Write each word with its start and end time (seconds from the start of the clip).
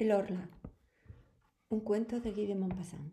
El 0.00 0.12
Orla. 0.12 0.48
Un 1.68 1.80
cuento 1.80 2.20
de 2.20 2.32
Guy 2.32 2.46
de 2.46 2.54
Maupassant. 2.54 3.12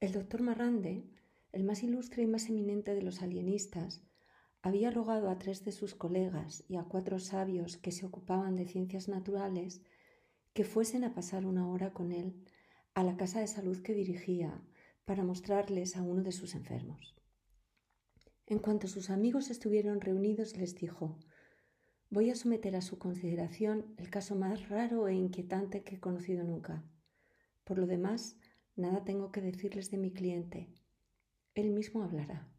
El 0.00 0.12
doctor 0.12 0.42
Marrande, 0.42 1.06
el 1.52 1.64
más 1.64 1.82
ilustre 1.82 2.24
y 2.24 2.26
más 2.26 2.50
eminente 2.50 2.94
de 2.94 3.00
los 3.00 3.22
alienistas, 3.22 4.02
había 4.60 4.90
rogado 4.90 5.30
a 5.30 5.38
tres 5.38 5.64
de 5.64 5.72
sus 5.72 5.94
colegas 5.94 6.64
y 6.68 6.76
a 6.76 6.82
cuatro 6.82 7.18
sabios 7.18 7.78
que 7.78 7.92
se 7.92 8.04
ocupaban 8.04 8.56
de 8.56 8.66
ciencias 8.66 9.08
naturales 9.08 9.80
que 10.52 10.64
fuesen 10.64 11.04
a 11.04 11.14
pasar 11.14 11.46
una 11.46 11.68
hora 11.68 11.92
con 11.92 12.12
él 12.12 12.44
a 12.94 13.02
la 13.02 13.16
casa 13.16 13.40
de 13.40 13.46
salud 13.46 13.82
que 13.82 13.94
dirigía 13.94 14.62
para 15.04 15.24
mostrarles 15.24 15.96
a 15.96 16.02
uno 16.02 16.22
de 16.22 16.32
sus 16.32 16.54
enfermos. 16.54 17.16
En 18.46 18.58
cuanto 18.58 18.86
sus 18.86 19.08
amigos 19.08 19.50
estuvieron 19.50 20.00
reunidos, 20.00 20.56
les 20.56 20.74
dijo 20.74 21.18
Voy 22.10 22.28
a 22.28 22.34
someter 22.34 22.76
a 22.76 22.82
su 22.82 22.98
consideración 22.98 23.94
el 23.96 24.10
caso 24.10 24.36
más 24.36 24.68
raro 24.68 25.08
e 25.08 25.14
inquietante 25.14 25.82
que 25.82 25.94
he 25.94 26.00
conocido 26.00 26.44
nunca. 26.44 26.84
Por 27.64 27.78
lo 27.78 27.86
demás, 27.86 28.36
nada 28.76 29.04
tengo 29.04 29.32
que 29.32 29.40
decirles 29.40 29.90
de 29.90 29.96
mi 29.96 30.12
cliente. 30.12 30.74
Él 31.54 31.70
mismo 31.70 32.02
hablará. 32.02 32.52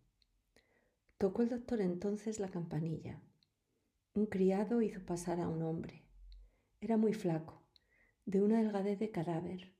Tocó 1.19 1.43
el 1.43 1.49
doctor 1.49 1.81
entonces 1.81 2.39
la 2.39 2.49
campanilla. 2.49 3.21
Un 4.15 4.25
criado 4.25 4.81
hizo 4.81 5.05
pasar 5.05 5.39
a 5.39 5.47
un 5.47 5.61
hombre. 5.61 6.03
Era 6.81 6.97
muy 6.97 7.13
flaco, 7.13 7.62
de 8.25 8.41
una 8.41 8.59
delgadez 8.59 8.99
de 8.99 9.11
cadáver, 9.11 9.73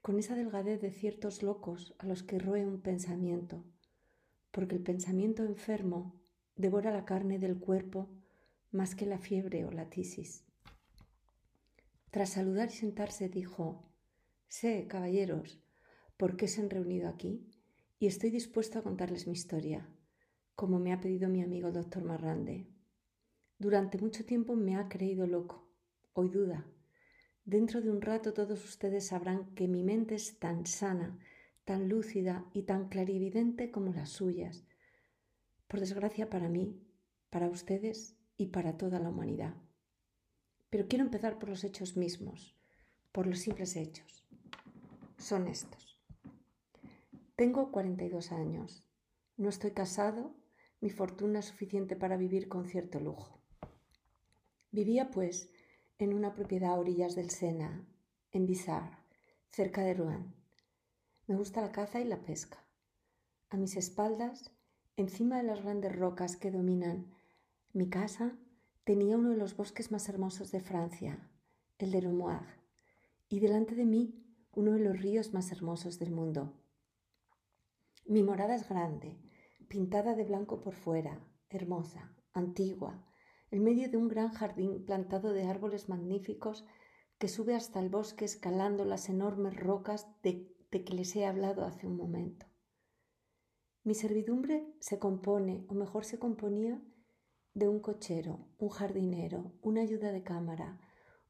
con 0.00 0.18
esa 0.18 0.36
delgadez 0.36 0.80
de 0.80 0.92
ciertos 0.92 1.42
locos 1.42 1.94
a 1.98 2.06
los 2.06 2.22
que 2.22 2.38
roe 2.38 2.66
un 2.66 2.80
pensamiento, 2.80 3.64
porque 4.50 4.76
el 4.76 4.82
pensamiento 4.82 5.42
enfermo 5.44 6.20
devora 6.56 6.92
la 6.92 7.04
carne 7.04 7.38
del 7.38 7.58
cuerpo 7.58 8.08
más 8.70 8.94
que 8.94 9.06
la 9.06 9.18
fiebre 9.18 9.64
o 9.64 9.70
la 9.70 9.90
tisis. 9.90 10.44
Tras 12.10 12.30
saludar 12.30 12.68
y 12.68 12.74
sentarse, 12.74 13.28
dijo 13.28 13.90
Sé, 14.46 14.86
caballeros, 14.86 15.60
por 16.16 16.36
qué 16.36 16.46
se 16.46 16.60
han 16.60 16.70
reunido 16.70 17.08
aquí, 17.08 17.50
y 17.98 18.06
estoy 18.06 18.30
dispuesto 18.30 18.78
a 18.78 18.82
contarles 18.82 19.26
mi 19.26 19.32
historia, 19.32 19.88
como 20.54 20.78
me 20.78 20.92
ha 20.92 21.00
pedido 21.00 21.28
mi 21.28 21.42
amigo 21.42 21.72
doctor 21.72 22.04
Marrande. 22.04 22.68
Durante 23.58 23.98
mucho 23.98 24.24
tiempo 24.24 24.54
me 24.54 24.76
ha 24.76 24.88
creído 24.88 25.26
loco, 25.26 25.68
hoy 26.12 26.28
duda, 26.28 26.66
Dentro 27.44 27.82
de 27.82 27.90
un 27.90 28.00
rato 28.00 28.32
todos 28.32 28.64
ustedes 28.64 29.08
sabrán 29.08 29.54
que 29.54 29.68
mi 29.68 29.82
mente 29.82 30.14
es 30.14 30.38
tan 30.38 30.64
sana, 30.66 31.18
tan 31.64 31.88
lúcida 31.90 32.46
y 32.54 32.62
tan 32.62 32.88
clarividente 32.88 33.70
como 33.70 33.92
las 33.92 34.08
suyas. 34.10 34.64
Por 35.68 35.80
desgracia 35.80 36.30
para 36.30 36.48
mí, 36.48 36.80
para 37.28 37.48
ustedes 37.48 38.16
y 38.38 38.46
para 38.46 38.78
toda 38.78 38.98
la 38.98 39.10
humanidad. 39.10 39.54
Pero 40.70 40.88
quiero 40.88 41.04
empezar 41.04 41.38
por 41.38 41.50
los 41.50 41.64
hechos 41.64 41.96
mismos, 41.96 42.56
por 43.12 43.26
los 43.26 43.40
simples 43.40 43.76
hechos. 43.76 44.24
Son 45.18 45.46
estos. 45.46 46.00
Tengo 47.36 47.70
42 47.70 48.32
años. 48.32 48.84
No 49.36 49.50
estoy 49.50 49.72
casado, 49.72 50.34
mi 50.80 50.90
fortuna 50.90 51.40
es 51.40 51.46
suficiente 51.46 51.94
para 51.94 52.16
vivir 52.16 52.48
con 52.48 52.66
cierto 52.66 53.00
lujo. 53.00 53.38
Vivía, 54.70 55.10
pues, 55.10 55.50
en 55.98 56.12
una 56.12 56.34
propiedad 56.34 56.72
a 56.72 56.78
orillas 56.78 57.14
del 57.14 57.30
Sena, 57.30 57.86
en 58.32 58.46
Bizarre, 58.46 58.96
cerca 59.50 59.82
de 59.82 59.94
Rouen. 59.94 60.34
Me 61.26 61.36
gusta 61.36 61.60
la 61.60 61.72
caza 61.72 62.00
y 62.00 62.04
la 62.04 62.22
pesca. 62.22 62.64
A 63.50 63.56
mis 63.56 63.76
espaldas, 63.76 64.50
encima 64.96 65.36
de 65.36 65.44
las 65.44 65.62
grandes 65.62 65.94
rocas 65.94 66.36
que 66.36 66.50
dominan 66.50 67.14
mi 67.72 67.88
casa, 67.88 68.36
tenía 68.84 69.16
uno 69.16 69.30
de 69.30 69.36
los 69.36 69.56
bosques 69.56 69.92
más 69.92 70.08
hermosos 70.08 70.50
de 70.50 70.60
Francia, 70.60 71.30
el 71.78 71.90
de 71.90 72.00
Romoir, 72.00 72.60
y 73.28 73.40
delante 73.40 73.74
de 73.74 73.84
mí 73.84 74.24
uno 74.52 74.72
de 74.72 74.80
los 74.80 75.00
ríos 75.00 75.32
más 75.32 75.50
hermosos 75.52 75.98
del 75.98 76.10
mundo. 76.10 76.52
Mi 78.06 78.22
morada 78.22 78.54
es 78.54 78.68
grande, 78.68 79.18
pintada 79.68 80.14
de 80.14 80.24
blanco 80.24 80.60
por 80.60 80.74
fuera, 80.74 81.18
hermosa, 81.48 82.14
antigua, 82.32 83.04
en 83.50 83.62
medio 83.62 83.88
de 83.88 83.96
un 83.96 84.08
gran 84.08 84.30
jardín 84.30 84.84
plantado 84.84 85.32
de 85.32 85.44
árboles 85.44 85.88
magníficos 85.88 86.64
que 87.18 87.28
sube 87.28 87.54
hasta 87.54 87.80
el 87.80 87.88
bosque 87.88 88.24
escalando 88.24 88.84
las 88.84 89.08
enormes 89.08 89.56
rocas 89.56 90.08
de, 90.22 90.52
que 90.70 90.92
les 90.92 91.14
he 91.14 91.24
hablado 91.24 91.64
hace 91.64 91.86
un 91.86 91.96
momento. 91.96 92.46
Mi 93.84 93.94
servidumbre 93.94 94.74
se 94.80 94.98
compone, 94.98 95.64
o 95.68 95.74
mejor 95.74 96.04
se 96.04 96.18
componía, 96.18 96.82
de 97.52 97.68
un 97.68 97.80
cochero, 97.80 98.48
un 98.58 98.70
jardinero, 98.70 99.52
una 99.62 99.82
ayuda 99.82 100.10
de 100.10 100.24
cámara, 100.24 100.80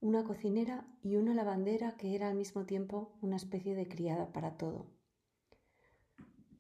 una 0.01 0.25
cocinera 0.25 0.87
y 1.03 1.17
una 1.17 1.35
lavandera 1.35 1.97
que 1.97 2.15
era 2.15 2.29
al 2.29 2.37
mismo 2.37 2.65
tiempo 2.65 3.19
una 3.21 3.37
especie 3.37 3.75
de 3.75 3.89
criada 3.89 4.33
para 4.33 4.57
todo. 4.57 4.91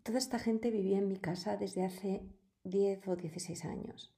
Toda 0.02 0.18
esta 0.18 0.38
gente 0.38 0.70
vivía 0.70 0.98
en 0.98 1.08
mi 1.08 1.16
casa 1.16 1.56
desde 1.56 1.84
hace 1.84 2.28
diez 2.62 3.06
o 3.08 3.16
dieciséis 3.16 3.64
años. 3.64 4.14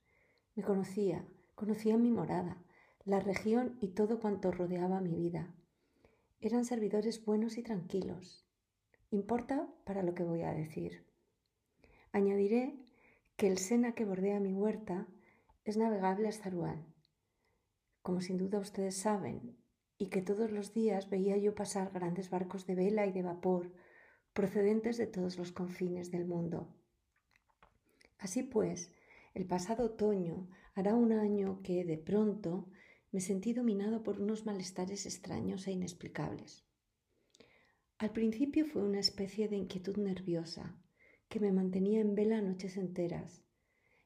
Me 0.57 0.63
conocía, 0.63 1.23
conocía 1.55 1.99
mi 1.99 2.11
morada, 2.11 2.57
la 3.05 3.21
región 3.21 3.77
y 3.83 3.89
todo 3.89 4.19
cuanto 4.19 4.51
rodeaba 4.51 5.03
mi 5.03 5.15
vida. 5.15 5.55
Eran 6.41 6.65
servidores 6.65 7.23
buenos 7.25 7.59
y 7.59 7.63
tranquilos. 7.63 8.47
Importa 9.11 9.69
para 9.85 10.03
lo 10.03 10.15
que 10.15 10.25
voy 10.25 10.43
a 10.43 10.55
decir. 10.55 11.05
Añadiré 12.11 12.75
que 13.37 13.49
el 13.49 13.59
Sena 13.59 13.93
que 13.93 14.07
bordea 14.07 14.41
mi 14.41 14.55
huerta 14.55 15.07
es 15.67 15.77
navegable 15.77 16.27
hasta 16.27 16.49
Rouen, 16.49 16.87
como 18.01 18.23
sin 18.23 18.39
duda 18.39 18.59
ustedes 18.59 18.97
saben, 18.97 19.59
y 19.99 20.07
que 20.07 20.23
todos 20.23 20.53
los 20.53 20.73
días 20.73 21.11
veía 21.11 21.37
yo 21.37 21.55
pasar 21.55 21.93
grandes 21.93 22.31
barcos 22.31 22.67
de 22.67 22.77
vela 22.77 23.07
y 23.07 23.13
de 23.13 23.23
vapor 23.23 23.73
procedentes 24.33 24.97
de 24.97 25.07
todos 25.07 25.37
los 25.37 25.53
confines 25.53 26.11
del 26.11 26.25
mundo. 26.25 26.69
Así 28.19 28.43
pues, 28.43 28.91
el 29.37 29.45
pasado 29.45 29.85
otoño 29.85 30.49
hará 30.75 30.95
un 30.95 31.13
año 31.13 31.61
que, 31.63 31.85
de 31.85 31.99
pronto, 31.99 32.71
me 33.13 33.21
sentí 33.21 33.53
dominado 33.53 34.03
por 34.03 34.19
unos 34.19 34.47
malestares 34.47 35.05
extraños 35.05 35.67
e 35.67 35.73
inexplicables. 35.73 36.65
Al 37.99 38.13
principio 38.13 38.65
fue 38.65 38.83
una 38.83 38.99
especie 38.99 39.47
de 39.49 39.57
inquietud 39.57 39.99
nerviosa 39.99 40.81
que 41.29 41.39
me 41.39 41.53
mantenía 41.53 42.01
en 42.01 42.15
vela 42.15 42.41
noches 42.41 42.79
enteras, 42.79 43.45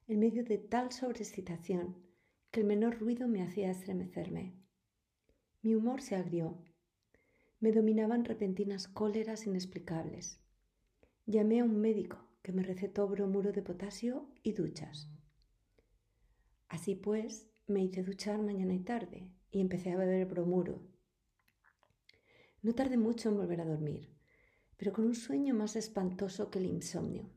en 0.05 0.19
medio 0.19 0.43
de 0.43 0.57
tal 0.57 0.91
sobreexcitación 0.91 1.95
que 2.51 2.59
el 2.59 2.65
menor 2.65 2.99
ruido 2.99 3.29
me 3.29 3.41
hacía 3.41 3.71
estremecerme. 3.71 4.59
Mi 5.61 5.75
humor 5.75 6.01
se 6.01 6.17
agrió. 6.17 6.61
Me 7.61 7.71
dominaban 7.71 8.25
repentinas 8.25 8.89
cóleras 8.89 9.47
inexplicables. 9.47 10.41
Llamé 11.25 11.61
a 11.61 11.63
un 11.63 11.79
médico 11.79 12.27
que 12.41 12.51
me 12.51 12.63
recetó 12.63 13.07
bromuro 13.07 13.53
de 13.53 13.61
potasio 13.61 14.27
y 14.43 14.51
duchas. 14.51 15.07
Así 16.71 16.95
pues, 16.95 17.51
me 17.67 17.83
hice 17.83 18.01
duchar 18.01 18.41
mañana 18.41 18.73
y 18.73 18.79
tarde 18.79 19.29
y 19.51 19.59
empecé 19.59 19.91
a 19.91 19.97
beber 19.97 20.25
bromuro. 20.25 20.81
No 22.61 22.73
tardé 22.73 22.95
mucho 22.95 23.27
en 23.27 23.35
volver 23.35 23.59
a 23.59 23.65
dormir, 23.65 24.15
pero 24.77 24.93
con 24.93 25.03
un 25.03 25.13
sueño 25.13 25.53
más 25.53 25.75
espantoso 25.75 26.49
que 26.49 26.59
el 26.59 26.67
insomnio. 26.67 27.29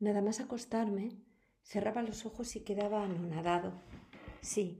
Nada 0.00 0.22
más 0.22 0.40
acostarme, 0.40 1.22
cerraba 1.62 2.02
los 2.02 2.26
ojos 2.26 2.56
y 2.56 2.64
quedaba 2.64 3.04
anonadado. 3.04 3.80
Sí, 4.40 4.76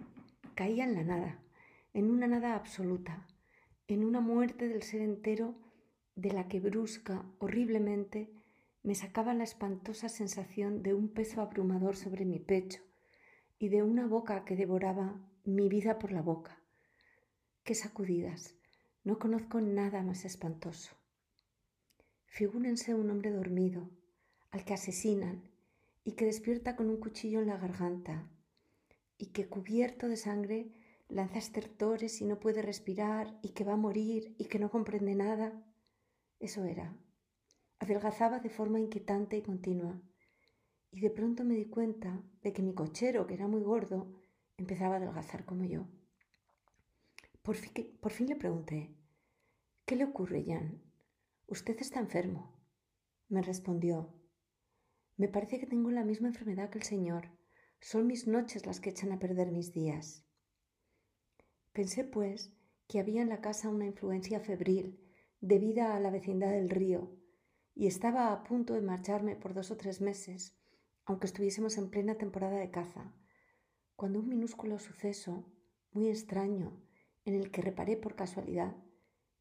caía 0.57 0.83
en 0.83 0.95
la 0.95 1.05
nada, 1.05 1.41
en 1.95 2.11
una 2.11 2.27
nada 2.27 2.57
absoluta, 2.57 3.29
en 3.87 4.03
una 4.03 4.21
muerte 4.21 4.67
del 4.67 4.83
ser 4.83 5.03
entero 5.03 5.55
de 6.17 6.33
la 6.33 6.49
que 6.49 6.59
brusca, 6.59 7.25
horriblemente, 7.39 8.35
me 8.83 8.97
sacaba 8.97 9.35
la 9.35 9.45
espantosa 9.45 10.09
sensación 10.09 10.83
de 10.83 10.95
un 10.95 11.11
peso 11.11 11.41
abrumador 11.41 11.95
sobre 11.95 12.25
mi 12.25 12.41
pecho 12.41 12.83
y 13.63 13.69
de 13.69 13.85
una 13.85 14.09
boca 14.09 14.45
que 14.45 14.57
devoraba 14.57 15.15
mi 15.45 15.69
vida 15.69 16.01
por 16.01 16.11
la 16.11 16.21
boca. 16.21 16.61
Qué 17.63 17.77
sacudidas. 17.77 18.57
No 19.05 19.21
conozco 19.21 19.61
nada 19.61 20.03
más 20.03 20.25
espantoso. 20.25 20.97
Figúrense 22.27 22.93
un 22.93 23.09
hombre 23.09 23.31
dormido, 23.31 23.89
al 24.51 24.65
que 24.65 24.75
asesinan 24.75 25.49
y 26.03 26.17
que 26.17 26.25
despierta 26.25 26.75
con 26.75 26.89
un 26.91 26.97
cuchillo 26.97 27.39
en 27.39 27.47
la 27.47 27.57
garganta 27.57 28.29
y 29.17 29.27
que 29.27 29.49
cubierto 29.49 30.09
de 30.09 30.17
sangre 30.17 30.73
lanza 31.09 31.39
estertores 31.39 32.21
y 32.21 32.25
no 32.25 32.41
puede 32.41 32.63
respirar 32.63 33.39
y 33.43 33.51
que 33.51 33.63
va 33.63 33.75
a 33.75 33.85
morir 33.87 34.35
y 34.39 34.47
que 34.47 34.59
no 34.59 34.73
comprende 34.73 35.15
nada. 35.15 35.53
Eso 36.41 36.65
era. 36.65 36.97
Adelgazaba 37.79 38.41
de 38.41 38.51
forma 38.51 38.81
inquietante 38.81 39.37
y 39.37 39.43
continua 39.43 40.03
y 40.93 41.01
de 41.01 41.11
pronto 41.11 41.43
me 41.45 41.55
di 41.55 41.65
cuenta 41.65 42.23
de 42.43 42.53
que 42.53 42.63
mi 42.63 42.75
cochero, 42.75 43.27
que 43.27 43.35
era 43.35 43.49
muy 43.49 43.63
gordo, 43.63 44.13
empezaba 44.59 44.95
a 44.95 44.99
adelgazar 44.99 45.45
como 45.45 45.65
yo. 45.65 45.89
Por 47.43 47.57
fin, 47.57 48.29
le 48.29 48.37
pregunté, 48.37 48.95
¿qué 49.85 49.97
le 49.97 50.05
ocurre, 50.05 50.45
Jan? 50.47 50.81
Usted 51.49 51.77
está 51.81 51.99
enfermo. 51.99 52.53
Me 53.29 53.43
respondió, 53.43 54.15
me 55.17 55.29
parece 55.29 55.59
que 55.59 55.67
tengo 55.67 55.91
la 55.91 56.05
misma 56.05 56.29
enfermedad 56.29 56.71
que 56.71 56.79
el 56.79 56.85
Señor. 56.85 57.31
Son 57.81 58.07
mis 58.07 58.29
noches 58.29 58.65
las 58.67 58.81
que 58.81 58.91
echan 58.91 59.13
a 59.13 59.19
perder 59.19 59.51
mis 59.51 59.73
días. 59.73 60.25
Pensé, 61.73 62.05
pues, 62.05 62.53
que 62.87 63.01
había 63.01 63.23
en 63.23 63.29
la 63.29 63.41
casa 63.41 63.69
una 63.69 63.87
influencia 63.87 64.41
febril 64.41 65.01
debida 65.41 65.97
a 65.97 66.01
la 66.01 66.11
vecindad 66.11 66.51
del 66.51 66.71
río, 66.71 67.11
y 67.75 67.87
estaba 67.87 68.33
a 68.33 68.45
punto 68.45 68.75
de 68.75 68.83
marcharme 68.83 69.35
por 69.35 69.55
dos 69.55 69.71
o 69.71 69.77
tres 69.77 70.01
meses, 70.01 70.55
aunque 71.05 71.27
estuviésemos 71.27 71.79
en 71.79 71.91
plena 71.91 72.17
temporada 72.17 72.59
de 72.59 72.71
caza, 72.71 73.13
cuando 73.97 74.21
un 74.21 74.29
minúsculo 74.29 74.79
suceso, 74.79 75.45
muy 75.93 76.09
extraño, 76.09 76.81
en 77.25 77.35
el 77.35 77.51
que 77.51 77.63
reparé 77.63 77.97
por 77.97 78.17
casualidad, 78.17 78.77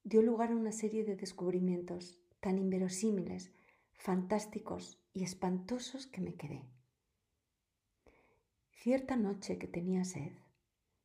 dio 0.03 0.21
lugar 0.21 0.51
a 0.51 0.55
una 0.55 0.71
serie 0.71 1.03
de 1.03 1.15
descubrimientos 1.15 2.19
tan 2.39 2.57
inverosímiles, 2.57 3.51
fantásticos 3.93 4.99
y 5.13 5.23
espantosos 5.23 6.07
que 6.07 6.21
me 6.21 6.35
quedé. 6.35 6.65
Cierta 8.71 9.15
noche 9.15 9.59
que 9.59 9.67
tenía 9.67 10.03
sed, 10.03 10.31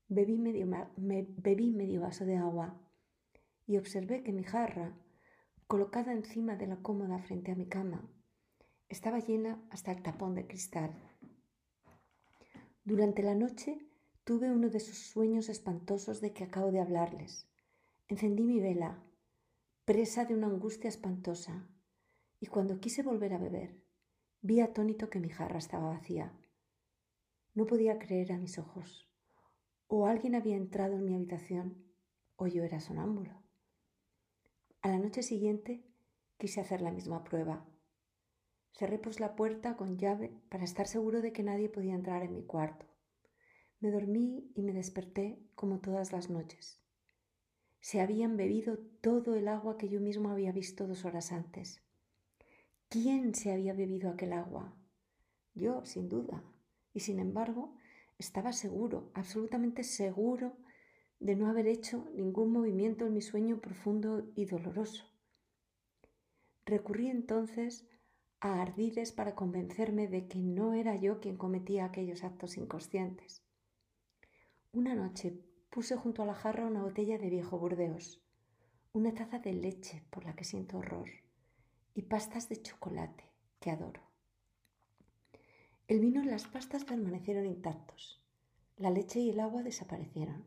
bebí 0.09 0.39
medio, 0.39 0.67
me, 0.67 1.27
bebí 1.29 1.73
medio 1.73 2.01
vaso 2.01 2.25
de 2.25 2.37
agua 2.37 2.81
y 3.67 3.77
observé 3.77 4.23
que 4.23 4.33
mi 4.33 4.45
jarra, 4.45 4.97
colocada 5.67 6.13
encima 6.13 6.57
de 6.57 6.69
la 6.69 6.77
cómoda 6.77 7.19
frente 7.19 7.53
a 7.53 7.57
mi 7.57 7.69
cama, 7.69 8.09
estaba 8.89 9.19
llena 9.19 9.61
hasta 9.71 9.93
el 9.93 10.03
tapón 10.03 10.35
de 10.35 10.47
cristal. 10.47 10.95
Durante 12.85 13.23
la 13.23 13.35
noche 13.35 13.79
tuve 14.25 14.51
uno 14.51 14.69
de 14.69 14.79
esos 14.79 14.97
sueños 14.99 15.49
espantosos 15.49 16.21
de 16.21 16.33
que 16.33 16.45
acabo 16.45 16.71
de 16.71 16.81
hablarles. 16.81 17.49
Encendí 18.09 18.45
mi 18.45 18.61
vela, 18.61 19.03
presa 19.85 20.25
de 20.25 20.35
una 20.35 20.47
angustia 20.47 20.89
espantosa, 20.89 21.69
y 22.39 22.47
cuando 22.47 22.81
quise 22.81 23.03
volver 23.03 23.35
a 23.35 23.39
beber, 23.39 23.83
vi 24.41 24.61
atónito 24.61 25.11
que 25.11 25.21
mi 25.21 25.29
jarra 25.29 25.59
estaba 25.59 25.89
vacía. 25.89 26.33
No 27.55 27.67
podía 27.67 27.99
creer 27.99 28.33
a 28.33 28.39
mis 28.39 28.59
ojos. 28.59 29.09
O 29.89 30.07
alguien 30.07 30.35
había 30.35 30.57
entrado 30.57 30.97
en 30.97 31.05
mi 31.05 31.15
habitación, 31.15 31.85
o 32.37 32.47
yo 32.47 32.63
era 32.63 32.81
sonámbulo. 32.81 33.43
A 34.83 34.89
la 34.89 34.99
noche 34.99 35.23
siguiente 35.23 35.85
quise 36.37 36.61
hacer 36.61 36.83
la 36.83 36.93
misma 36.93 37.25
prueba. 37.25 37.67
Cerré 38.77 38.99
pues 38.99 39.21
la 39.21 39.37
puerta 39.37 39.75
con 39.75 39.97
llave 39.97 40.39
para 40.51 40.65
estar 40.65 40.87
seguro 40.87 41.23
de 41.23 41.33
que 41.33 41.43
nadie 41.43 41.71
podía 41.71 41.95
entrar 41.95 42.23
en 42.23 42.35
mi 42.35 42.45
cuarto. 42.45 42.85
Me 43.81 43.91
dormí 43.91 44.53
y 44.55 44.61
me 44.61 44.75
desperté 44.75 45.39
como 45.55 45.81
todas 45.81 46.13
las 46.13 46.29
noches. 46.29 46.79
Se 47.81 48.03
habían 48.03 48.37
bebido 48.37 48.79
todo 49.01 49.35
el 49.35 49.49
agua 49.49 49.79
que 49.79 49.89
yo 49.89 49.99
mismo 49.99 50.29
había 50.29 50.53
visto 50.53 50.87
dos 50.87 51.07
horas 51.07 51.33
antes. 51.33 51.83
¿Quién 52.91 53.35
se 53.35 53.51
había 53.51 53.73
bebido 53.73 54.11
aquel 54.11 54.35
agua? 54.35 54.77
Yo, 55.55 55.83
sin 55.87 56.11
duda. 56.11 56.45
Y 56.93 57.01
sin 57.01 57.19
embargo, 57.19 57.75
estaba 58.19 58.53
seguro, 58.53 59.11
absolutamente 59.15 59.85
seguro, 59.85 60.55
de 61.19 61.35
no 61.35 61.49
haber 61.49 61.67
hecho 61.67 62.11
ningún 62.15 62.53
movimiento 62.53 63.07
en 63.07 63.15
mi 63.15 63.23
sueño 63.23 63.59
profundo 63.59 64.31
y 64.35 64.45
doloroso. 64.45 65.05
Recurrí 66.67 67.09
entonces 67.09 67.89
a 68.55 68.63
ardides 68.63 69.13
para 69.13 69.35
convencerme 69.35 70.09
de 70.09 70.29
que 70.29 70.39
no 70.39 70.75
era 70.75 70.97
yo 70.97 71.21
quien 71.21 71.37
cometía 71.37 71.85
aquellos 71.85 72.25
actos 72.25 72.57
inconscientes. 72.57 73.43
Una 74.73 74.95
noche 74.95 75.33
puse 75.71 75.97
junto 75.97 76.23
a 76.23 76.27
la 76.27 76.35
jarra 76.35 76.67
una 76.67 76.83
botella 76.83 77.19
de 77.19 77.31
viejo 77.31 77.59
Burdeos, 77.59 78.23
una 78.93 79.15
taza 79.15 79.39
de 79.39 79.53
leche 79.53 80.03
por 80.11 80.25
la 80.25 80.35
que 80.35 80.45
siento 80.45 80.79
horror 80.79 81.09
y 81.95 82.03
pastas 82.03 82.49
de 82.49 82.61
chocolate 82.63 83.25
que 83.61 83.71
adoro. 83.71 84.03
El 85.89 86.01
vino 86.01 86.23
y 86.23 86.27
las 86.27 86.47
pastas 86.47 86.85
permanecieron 86.85 87.47
intactos. 87.47 88.21
La 88.77 88.91
leche 88.91 89.21
y 89.21 89.31
el 89.31 89.41
agua 89.41 89.63
desaparecieron. 89.63 90.45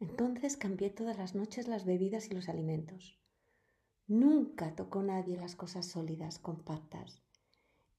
Entonces 0.00 0.56
cambié 0.56 0.90
todas 0.90 1.18
las 1.18 1.34
noches 1.34 1.68
las 1.68 1.84
bebidas 1.84 2.28
y 2.28 2.34
los 2.34 2.48
alimentos. 2.48 3.18
Nunca 4.08 4.74
tocó 4.74 5.02
nadie 5.02 5.36
las 5.36 5.54
cosas 5.54 5.84
sólidas, 5.84 6.38
compactas. 6.38 7.20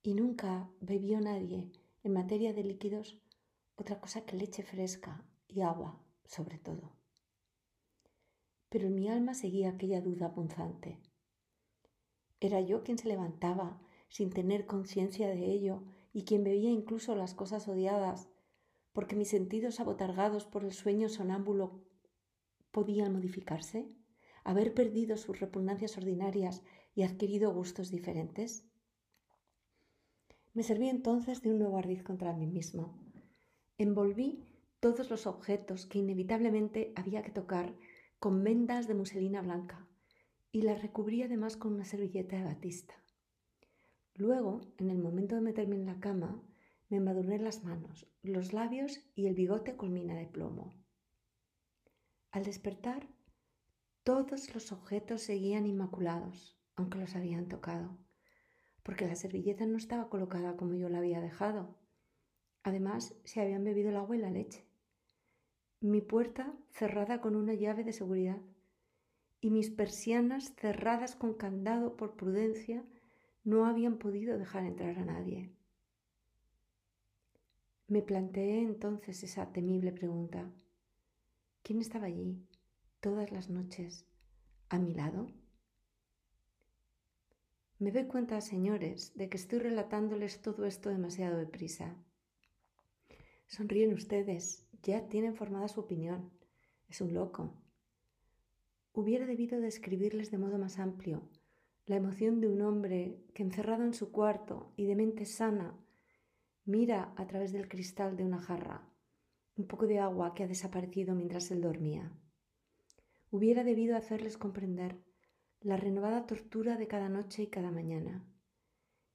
Y 0.01 0.15
nunca 0.15 0.67
bebió 0.81 1.21
nadie, 1.21 1.71
en 2.01 2.13
materia 2.13 2.51
de 2.51 2.63
líquidos, 2.63 3.21
otra 3.75 4.01
cosa 4.01 4.25
que 4.25 4.35
leche 4.35 4.63
fresca 4.63 5.23
y 5.47 5.61
agua, 5.61 6.01
sobre 6.25 6.57
todo. 6.57 6.95
Pero 8.69 8.87
en 8.87 8.95
mi 8.95 9.07
alma 9.07 9.35
seguía 9.35 9.69
aquella 9.69 10.01
duda 10.01 10.33
punzante. 10.33 10.99
Era 12.39 12.59
yo 12.59 12.81
quien 12.81 12.97
se 12.97 13.07
levantaba 13.07 13.79
sin 14.07 14.31
tener 14.31 14.65
conciencia 14.65 15.27
de 15.27 15.51
ello 15.51 15.83
y 16.11 16.23
quien 16.23 16.43
bebía 16.43 16.71
incluso 16.71 17.13
las 17.13 17.35
cosas 17.35 17.67
odiadas, 17.67 18.29
porque 18.93 19.15
mis 19.15 19.29
sentidos 19.29 19.79
abotargados 19.79 20.47
por 20.47 20.63
el 20.63 20.73
sueño 20.73 21.07
sonámbulo 21.07 21.83
podían 22.71 23.13
modificarse, 23.13 23.93
haber 24.49 24.73
perdido 24.73 25.15
sus 25.15 25.39
repugnancias 25.39 25.95
ordinarias 25.95 26.63
y 26.95 27.03
adquirido 27.03 27.53
gustos 27.53 27.91
diferentes. 27.91 28.65
Me 30.55 30.63
serví 30.63 30.89
entonces 30.89 31.43
de 31.43 31.51
un 31.51 31.59
nuevo 31.59 31.77
ardiz 31.77 32.01
contra 32.01 32.33
mí 32.33 32.47
mismo. 32.47 32.97
Envolví 33.77 34.43
todos 34.79 35.11
los 35.11 35.27
objetos 35.27 35.85
que 35.85 35.99
inevitablemente 35.99 36.93
había 36.95 37.21
que 37.21 37.29
tocar 37.29 37.75
con 38.17 38.43
vendas 38.43 38.87
de 38.87 38.95
muselina 38.95 39.43
blanca 39.43 39.87
y 40.51 40.63
la 40.63 40.73
recubrí 40.73 41.21
además 41.21 41.55
con 41.55 41.75
una 41.75 41.85
servilleta 41.85 42.35
de 42.35 42.45
batista. 42.45 42.95
Luego, 44.15 44.61
en 44.79 44.89
el 44.89 44.97
momento 44.97 45.35
de 45.35 45.41
meterme 45.41 45.75
en 45.75 45.85
la 45.85 45.99
cama, 45.99 46.41
me 46.89 46.97
embadurné 46.97 47.37
las 47.37 47.63
manos, 47.63 48.07
los 48.23 48.51
labios 48.51 48.99
y 49.13 49.27
el 49.27 49.35
bigote 49.35 49.75
con 49.75 49.93
mina 49.93 50.15
de 50.15 50.25
plomo. 50.25 50.73
Al 52.31 52.43
despertar, 52.43 53.07
todos 54.03 54.53
los 54.53 54.71
objetos 54.71 55.21
seguían 55.21 55.65
inmaculados, 55.65 56.57
aunque 56.75 56.99
los 56.99 57.15
habían 57.15 57.47
tocado, 57.47 57.97
porque 58.83 59.07
la 59.07 59.15
servilleta 59.15 59.65
no 59.65 59.77
estaba 59.77 60.09
colocada 60.09 60.55
como 60.55 60.73
yo 60.73 60.89
la 60.89 60.99
había 60.99 61.21
dejado. 61.21 61.75
Además, 62.63 63.15
se 63.23 63.41
habían 63.41 63.63
bebido 63.63 63.89
el 63.89 63.97
agua 63.97 64.15
y 64.15 64.19
la 64.19 64.31
leche. 64.31 64.65
Mi 65.81 66.01
puerta 66.01 66.53
cerrada 66.71 67.21
con 67.21 67.35
una 67.35 67.53
llave 67.53 67.83
de 67.83 67.93
seguridad 67.93 68.41
y 69.41 69.49
mis 69.49 69.69
persianas 69.69 70.53
cerradas 70.55 71.15
con 71.15 71.33
candado 71.33 71.95
por 71.95 72.15
prudencia 72.15 72.83
no 73.43 73.65
habían 73.65 73.97
podido 73.97 74.37
dejar 74.37 74.65
entrar 74.65 74.97
a 74.97 75.05
nadie. 75.05 75.51
Me 77.87 78.01
planteé 78.01 78.61
entonces 78.61 79.23
esa 79.23 79.51
temible 79.51 79.91
pregunta. 79.91 80.51
¿Quién 81.63 81.79
estaba 81.79 82.05
allí 82.05 82.45
todas 82.99 83.31
las 83.31 83.49
noches 83.49 84.05
a 84.69 84.79
mi 84.79 84.93
lado? 84.93 85.27
Me 87.77 87.91
doy 87.91 88.05
cuenta, 88.05 88.41
señores, 88.41 89.13
de 89.15 89.29
que 89.29 89.37
estoy 89.37 89.59
relatándoles 89.59 90.41
todo 90.41 90.65
esto 90.65 90.89
demasiado 90.89 91.37
deprisa. 91.37 91.95
Sonríen 93.47 93.93
ustedes, 93.93 94.67
ya 94.83 95.07
tienen 95.07 95.35
formada 95.35 95.67
su 95.67 95.79
opinión. 95.79 96.29
Es 96.89 97.01
un 97.01 97.13
loco, 97.13 97.53
hubiera 98.93 99.25
debido 99.25 99.59
describirles 99.61 100.31
de 100.31 100.37
modo 100.37 100.57
más 100.57 100.79
amplio 100.79 101.29
la 101.85 101.95
emoción 101.95 102.39
de 102.39 102.47
un 102.47 102.61
hombre 102.61 103.25
que 103.33 103.41
encerrado 103.41 103.83
en 103.83 103.95
su 103.95 104.11
cuarto 104.11 104.71
y 104.75 104.85
de 104.85 104.95
mente 104.95 105.25
sana 105.25 105.75
mira 106.65 107.13
a 107.15 107.25
través 107.25 107.51
del 107.51 107.67
cristal 107.67 108.15
de 108.15 108.25
una 108.25 108.39
jarra 108.39 108.87
un 109.55 109.65
poco 109.65 109.87
de 109.87 109.97
agua 109.97 110.35
que 110.35 110.43
ha 110.43 110.47
desaparecido 110.47 111.15
mientras 111.15 111.49
él 111.49 111.61
dormía. 111.61 112.11
Hubiera 113.31 113.63
debido 113.63 113.95
hacerles 113.95 114.37
comprender 114.37 114.97
la 115.61 115.77
renovada 115.77 116.25
tortura 116.25 116.77
de 116.77 116.87
cada 116.87 117.09
noche 117.09 117.43
y 117.43 117.47
cada 117.47 117.69
mañana, 117.69 118.25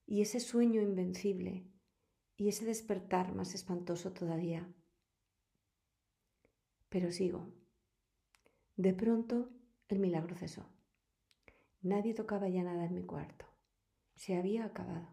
y 0.06 0.20
ese 0.20 0.40
sueño 0.40 0.82
invencible, 0.82 1.66
y 2.36 2.48
ese 2.48 2.64
despertar 2.64 3.34
más 3.34 3.54
espantoso 3.54 4.12
todavía. 4.12 4.72
Pero 6.88 7.10
sigo. 7.10 7.52
De 8.76 8.92
pronto 8.92 9.50
el 9.88 9.98
milagro 9.98 10.36
cesó. 10.36 10.68
Nadie 11.82 12.14
tocaba 12.14 12.48
ya 12.48 12.62
nada 12.62 12.84
en 12.84 12.94
mi 12.94 13.02
cuarto. 13.04 13.46
Se 14.14 14.36
había 14.36 14.64
acabado. 14.64 15.08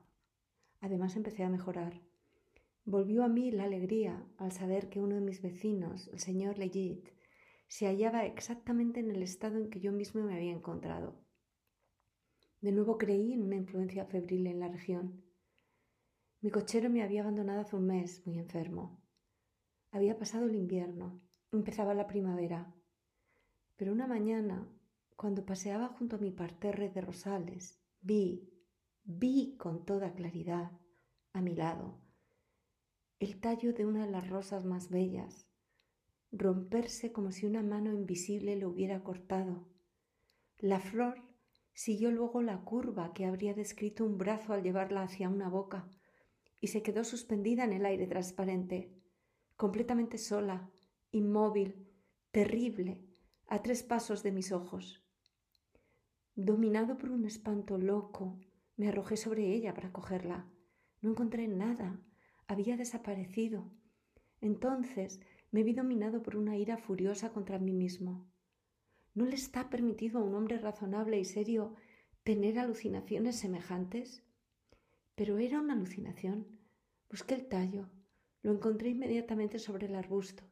Además 0.79 1.15
empecé 1.15 1.43
a 1.43 1.49
mejorar. 1.49 2.01
Volvió 2.85 3.23
a 3.23 3.29
mí 3.29 3.51
la 3.51 3.63
alegría 3.65 4.25
al 4.37 4.51
saber 4.51 4.89
que 4.89 4.99
uno 4.99 5.15
de 5.15 5.21
mis 5.21 5.41
vecinos, 5.41 6.07
el 6.07 6.19
señor 6.19 6.57
Legit, 6.57 7.09
se 7.71 7.87
hallaba 7.87 8.25
exactamente 8.25 8.99
en 8.99 9.09
el 9.11 9.23
estado 9.23 9.57
en 9.57 9.69
que 9.69 9.79
yo 9.79 9.93
mismo 9.93 10.21
me 10.21 10.35
había 10.35 10.51
encontrado. 10.51 11.23
De 12.59 12.73
nuevo 12.73 12.97
creí 12.97 13.31
en 13.31 13.43
una 13.43 13.55
influencia 13.55 14.05
febril 14.05 14.47
en 14.47 14.59
la 14.59 14.67
región. 14.67 15.23
Mi 16.41 16.51
cochero 16.51 16.89
me 16.89 17.01
había 17.01 17.21
abandonado 17.21 17.61
hace 17.61 17.77
un 17.77 17.87
mes, 17.87 18.27
muy 18.27 18.39
enfermo. 18.39 19.01
Había 19.89 20.17
pasado 20.17 20.47
el 20.47 20.55
invierno, 20.55 21.21
empezaba 21.53 21.93
la 21.93 22.07
primavera. 22.07 22.75
Pero 23.77 23.93
una 23.93 24.05
mañana, 24.05 24.67
cuando 25.15 25.45
paseaba 25.45 25.87
junto 25.87 26.17
a 26.17 26.19
mi 26.19 26.31
parterre 26.31 26.89
de 26.89 26.99
rosales, 26.99 27.81
vi, 28.01 28.51
vi 29.05 29.55
con 29.55 29.85
toda 29.85 30.13
claridad, 30.13 30.77
a 31.31 31.41
mi 31.41 31.55
lado, 31.55 32.01
el 33.19 33.39
tallo 33.39 33.71
de 33.71 33.85
una 33.85 34.05
de 34.05 34.11
las 34.11 34.29
rosas 34.29 34.65
más 34.65 34.89
bellas, 34.89 35.50
romperse 36.31 37.11
como 37.11 37.31
si 37.31 37.45
una 37.45 37.61
mano 37.61 37.91
invisible 37.91 38.55
lo 38.55 38.69
hubiera 38.69 39.03
cortado. 39.03 39.67
La 40.57 40.79
flor 40.79 41.21
siguió 41.73 42.11
luego 42.11 42.41
la 42.41 42.61
curva 42.61 43.13
que 43.13 43.25
habría 43.25 43.53
descrito 43.53 44.05
un 44.05 44.17
brazo 44.17 44.53
al 44.53 44.63
llevarla 44.63 45.03
hacia 45.03 45.29
una 45.29 45.49
boca, 45.49 45.89
y 46.59 46.67
se 46.67 46.83
quedó 46.83 47.03
suspendida 47.03 47.63
en 47.63 47.73
el 47.73 47.85
aire 47.85 48.05
transparente, 48.05 48.93
completamente 49.57 50.17
sola, 50.17 50.69
inmóvil, 51.11 51.87
terrible, 52.31 53.03
a 53.47 53.61
tres 53.63 53.83
pasos 53.83 54.21
de 54.23 54.31
mis 54.31 54.51
ojos. 54.51 55.03
Dominado 56.35 56.97
por 56.97 57.09
un 57.09 57.25
espanto 57.25 57.77
loco, 57.77 58.39
me 58.77 58.87
arrojé 58.87 59.17
sobre 59.17 59.53
ella 59.53 59.73
para 59.73 59.91
cogerla. 59.91 60.47
No 61.01 61.09
encontré 61.11 61.47
nada, 61.47 61.99
había 62.47 62.77
desaparecido. 62.77 63.71
Entonces 64.39 65.19
me 65.51 65.63
vi 65.63 65.73
dominado 65.73 66.23
por 66.23 66.37
una 66.37 66.57
ira 66.57 66.77
furiosa 66.77 67.31
contra 67.33 67.59
mí 67.59 67.73
mismo. 67.73 68.31
¿No 69.13 69.25
le 69.25 69.35
está 69.35 69.69
permitido 69.69 70.19
a 70.19 70.23
un 70.23 70.33
hombre 70.33 70.57
razonable 70.57 71.19
y 71.19 71.25
serio 71.25 71.75
tener 72.23 72.57
alucinaciones 72.57 73.35
semejantes? 73.35 74.23
Pero 75.15 75.37
era 75.37 75.59
una 75.59 75.73
alucinación. 75.73 76.47
Busqué 77.09 77.35
el 77.35 77.47
tallo. 77.47 77.89
Lo 78.41 78.53
encontré 78.53 78.89
inmediatamente 78.89 79.59
sobre 79.59 79.87
el 79.87 79.95
arbusto, 79.95 80.43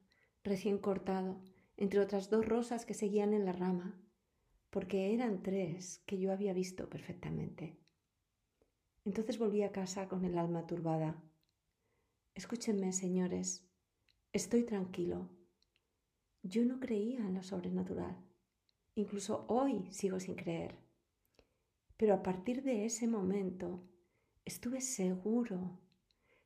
recién 0.43 0.77
cortado, 0.77 1.41
entre 1.77 2.01
otras 2.01 2.29
dos 2.29 2.45
rosas 2.45 2.85
que 2.85 2.93
seguían 2.93 3.33
en 3.33 3.45
la 3.45 3.53
rama, 3.53 3.99
porque 4.69 5.13
eran 5.13 5.41
tres 5.41 6.03
que 6.05 6.19
yo 6.19 6.31
había 6.33 6.53
visto 6.53 6.89
perfectamente. 6.89 7.79
Entonces 9.05 9.39
volví 9.39 9.63
a 9.63 9.71
casa 9.71 10.09
con 10.09 10.25
el 10.25 10.37
alma 10.37 10.67
turbada. 10.67 11.23
Escúchenme, 12.35 12.91
señores, 12.91 13.68
estoy 14.31 14.63
tranquilo. 14.63 15.27
Yo 16.43 16.63
no 16.63 16.79
creía 16.79 17.19
en 17.19 17.33
lo 17.33 17.43
sobrenatural. 17.43 18.15
Incluso 18.95 19.45
hoy 19.47 19.87
sigo 19.91 20.19
sin 20.19 20.35
creer. 20.35 20.75
Pero 21.97 22.13
a 22.13 22.23
partir 22.23 22.63
de 22.63 22.85
ese 22.85 23.07
momento 23.07 23.83
estuve 24.45 24.81
seguro, 24.81 25.79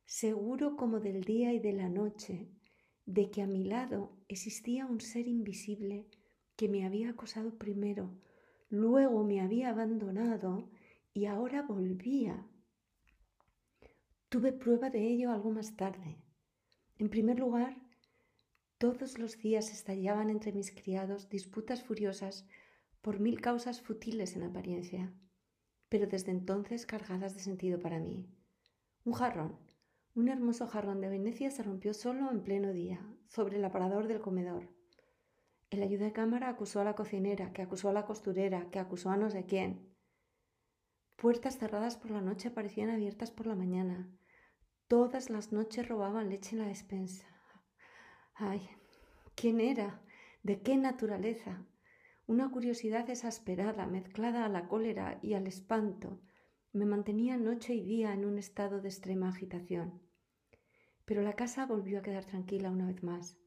seguro 0.06 0.76
como 0.78 1.00
del 1.00 1.24
día 1.24 1.54
y 1.54 1.60
de 1.60 1.74
la 1.74 1.90
noche, 1.90 2.50
de 3.06 3.30
que 3.30 3.42
a 3.42 3.48
mi 3.48 3.66
lado 3.66 4.18
existía 4.30 4.86
un 4.86 5.02
ser 5.02 5.28
invisible 5.28 6.08
que 6.56 6.70
me 6.70 6.86
había 6.86 7.10
acosado 7.10 7.58
primero, 7.58 8.12
luego 8.70 9.24
me 9.24 9.42
había 9.42 9.70
abandonado 9.70 10.70
y 11.14 11.26
ahora 11.26 11.64
volvía. 11.64 12.48
Tuve 14.30 14.54
prueba 14.54 14.90
de 14.90 15.06
ello 15.06 15.32
algo 15.32 15.52
más 15.52 15.76
tarde. 15.76 16.23
En 16.98 17.10
primer 17.10 17.40
lugar, 17.40 17.76
todos 18.78 19.18
los 19.18 19.38
días 19.38 19.72
estallaban 19.72 20.30
entre 20.30 20.52
mis 20.52 20.72
criados 20.72 21.30
disputas 21.30 21.84
furiosas 21.84 22.48
por 23.02 23.20
mil 23.20 23.42
causas 23.42 23.82
futiles 23.82 24.36
en 24.36 24.44
apariencia, 24.44 25.14
pero 25.90 26.08
desde 26.08 26.32
entonces 26.32 26.86
cargadas 26.86 27.34
de 27.34 27.42
sentido 27.42 27.80
para 27.80 28.00
mí. 28.00 28.30
Un 29.06 29.14
jarrón, 29.14 29.58
un 30.16 30.30
hermoso 30.30 30.68
jarrón 30.68 31.02
de 31.02 31.10
Venecia 31.10 31.50
se 31.50 31.64
rompió 31.64 31.94
solo 31.94 32.32
en 32.32 32.44
pleno 32.44 32.72
día, 32.72 33.02
sobre 33.28 33.58
el 33.58 33.66
aparador 33.66 34.08
del 34.08 34.22
comedor. 34.22 34.70
El 35.72 35.82
ayuda 35.82 36.06
de 36.06 36.14
cámara 36.14 36.50
acusó 36.50 36.82
a 36.82 36.84
la 36.84 36.94
cocinera, 36.94 37.52
que 37.52 37.64
acusó 37.64 37.90
a 37.90 37.94
la 37.94 38.06
costurera, 38.06 38.70
que 38.70 38.78
acusó 38.78 39.10
a 39.10 39.18
no 39.18 39.32
sé 39.32 39.46
quién. 39.46 39.92
Puertas 41.16 41.58
cerradas 41.58 41.98
por 41.98 42.12
la 42.12 42.22
noche 42.22 42.52
parecían 42.52 42.92
abiertas 42.92 43.32
por 43.32 43.48
la 43.48 43.56
mañana. 43.56 44.08
Todas 44.88 45.30
las 45.30 45.52
noches 45.52 45.88
robaban 45.88 46.30
leche 46.30 46.56
en 46.56 46.62
la 46.62 46.68
despensa. 46.68 47.26
Ay, 48.36 48.68
¿quién 49.36 49.60
era? 49.60 50.02
¿De 50.44 50.62
qué 50.62 50.78
naturaleza? 50.78 51.66
Una 52.28 52.52
curiosidad 52.52 53.10
exasperada, 53.10 53.88
mezclada 53.88 54.46
a 54.46 54.50
la 54.50 54.68
cólera 54.68 55.20
y 55.22 55.34
al 55.34 55.48
espanto, 55.48 56.22
me 56.74 56.86
mantenía 56.86 57.38
noche 57.38 57.74
y 57.76 57.84
día 57.84 58.14
en 58.14 58.26
un 58.26 58.38
estado 58.38 58.82
de 58.82 58.90
extrema 58.90 59.30
agitación. 59.30 60.02
Pero 61.06 61.22
la 61.22 61.34
casa 61.34 61.66
volvió 61.66 62.00
a 62.00 62.02
quedar 62.02 62.26
tranquila 62.26 62.72
una 62.72 62.88
vez 62.88 63.04
más, 63.04 63.38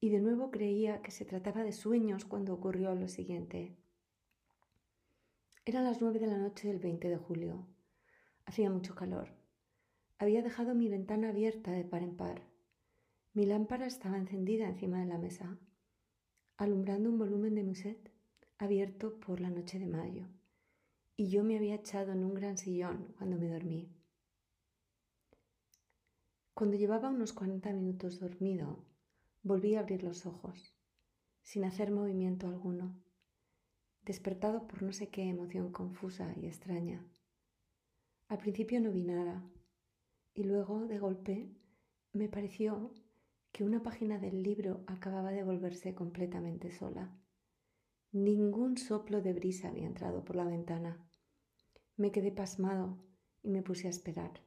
y 0.00 0.10
de 0.10 0.20
nuevo 0.20 0.50
creía 0.50 1.02
que 1.02 1.10
se 1.10 1.24
trataba 1.24 1.62
de 1.62 1.72
sueños 1.72 2.24
cuando 2.24 2.52
ocurrió 2.52 2.94
lo 2.94 3.08
siguiente. 3.08 3.76
Eran 5.64 5.84
las 5.84 6.00
nueve 6.02 6.18
de 6.18 6.26
la 6.26 6.36
noche 6.36 6.68
del 6.68 6.78
20 6.78 7.08
de 7.08 7.16
julio. 7.16 7.66
Hacía 8.44 8.70
mucho 8.70 8.94
calor. 8.94 9.43
Había 10.18 10.42
dejado 10.42 10.74
mi 10.74 10.88
ventana 10.88 11.30
abierta 11.30 11.72
de 11.72 11.84
par 11.84 12.02
en 12.02 12.16
par. 12.16 12.42
Mi 13.32 13.46
lámpara 13.46 13.86
estaba 13.86 14.16
encendida 14.16 14.68
encima 14.68 15.00
de 15.00 15.06
la 15.06 15.18
mesa, 15.18 15.58
alumbrando 16.56 17.10
un 17.10 17.18
volumen 17.18 17.54
de 17.56 17.64
Musset 17.64 18.12
abierto 18.58 19.18
por 19.18 19.40
la 19.40 19.50
noche 19.50 19.80
de 19.80 19.88
mayo, 19.88 20.28
y 21.16 21.28
yo 21.28 21.42
me 21.42 21.56
había 21.56 21.74
echado 21.74 22.12
en 22.12 22.24
un 22.24 22.34
gran 22.34 22.56
sillón 22.56 23.12
cuando 23.18 23.36
me 23.36 23.48
dormí. 23.48 23.92
Cuando 26.54 26.76
llevaba 26.76 27.10
unos 27.10 27.32
cuarenta 27.32 27.72
minutos 27.72 28.20
dormido, 28.20 28.84
volví 29.42 29.74
a 29.74 29.80
abrir 29.80 30.04
los 30.04 30.26
ojos, 30.26 30.72
sin 31.42 31.64
hacer 31.64 31.90
movimiento 31.90 32.46
alguno, 32.46 32.96
despertado 34.04 34.68
por 34.68 34.84
no 34.84 34.92
sé 34.92 35.08
qué 35.08 35.24
emoción 35.24 35.72
confusa 35.72 36.32
y 36.36 36.46
extraña. 36.46 37.04
Al 38.28 38.38
principio 38.38 38.80
no 38.80 38.92
vi 38.92 39.02
nada, 39.02 39.44
y 40.34 40.44
luego, 40.44 40.86
de 40.86 40.98
golpe, 40.98 41.48
me 42.12 42.28
pareció 42.28 42.92
que 43.52 43.62
una 43.62 43.82
página 43.82 44.18
del 44.18 44.42
libro 44.42 44.82
acababa 44.86 45.30
de 45.30 45.44
volverse 45.44 45.94
completamente 45.94 46.72
sola. 46.72 47.16
Ningún 48.10 48.76
soplo 48.76 49.22
de 49.22 49.32
brisa 49.32 49.68
había 49.68 49.86
entrado 49.86 50.24
por 50.24 50.34
la 50.34 50.44
ventana. 50.44 51.08
Me 51.96 52.10
quedé 52.10 52.32
pasmado 52.32 52.98
y 53.42 53.50
me 53.50 53.62
puse 53.62 53.86
a 53.86 53.90
esperar. 53.90 54.42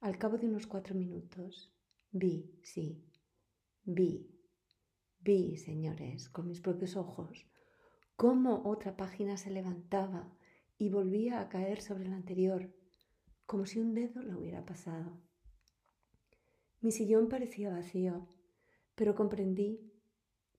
Al 0.00 0.18
cabo 0.18 0.38
de 0.38 0.46
unos 0.46 0.68
cuatro 0.68 0.94
minutos, 0.94 1.74
vi, 2.12 2.60
sí, 2.62 3.04
vi, 3.82 4.30
vi, 5.18 5.56
señores, 5.56 6.28
con 6.28 6.46
mis 6.46 6.60
propios 6.60 6.96
ojos, 6.96 7.46
cómo 8.14 8.62
otra 8.64 8.96
página 8.96 9.36
se 9.36 9.50
levantaba 9.50 10.32
y 10.78 10.90
volvía 10.90 11.40
a 11.40 11.48
caer 11.48 11.82
sobre 11.82 12.08
la 12.08 12.14
anterior, 12.16 12.72
como 13.46 13.64
si 13.64 13.78
un 13.78 13.94
dedo 13.94 14.22
la 14.22 14.36
hubiera 14.36 14.64
pasado. 14.64 15.18
Mi 16.80 16.92
sillón 16.92 17.28
parecía 17.28 17.70
vacío, 17.70 18.28
pero 18.94 19.14
comprendí 19.14 19.92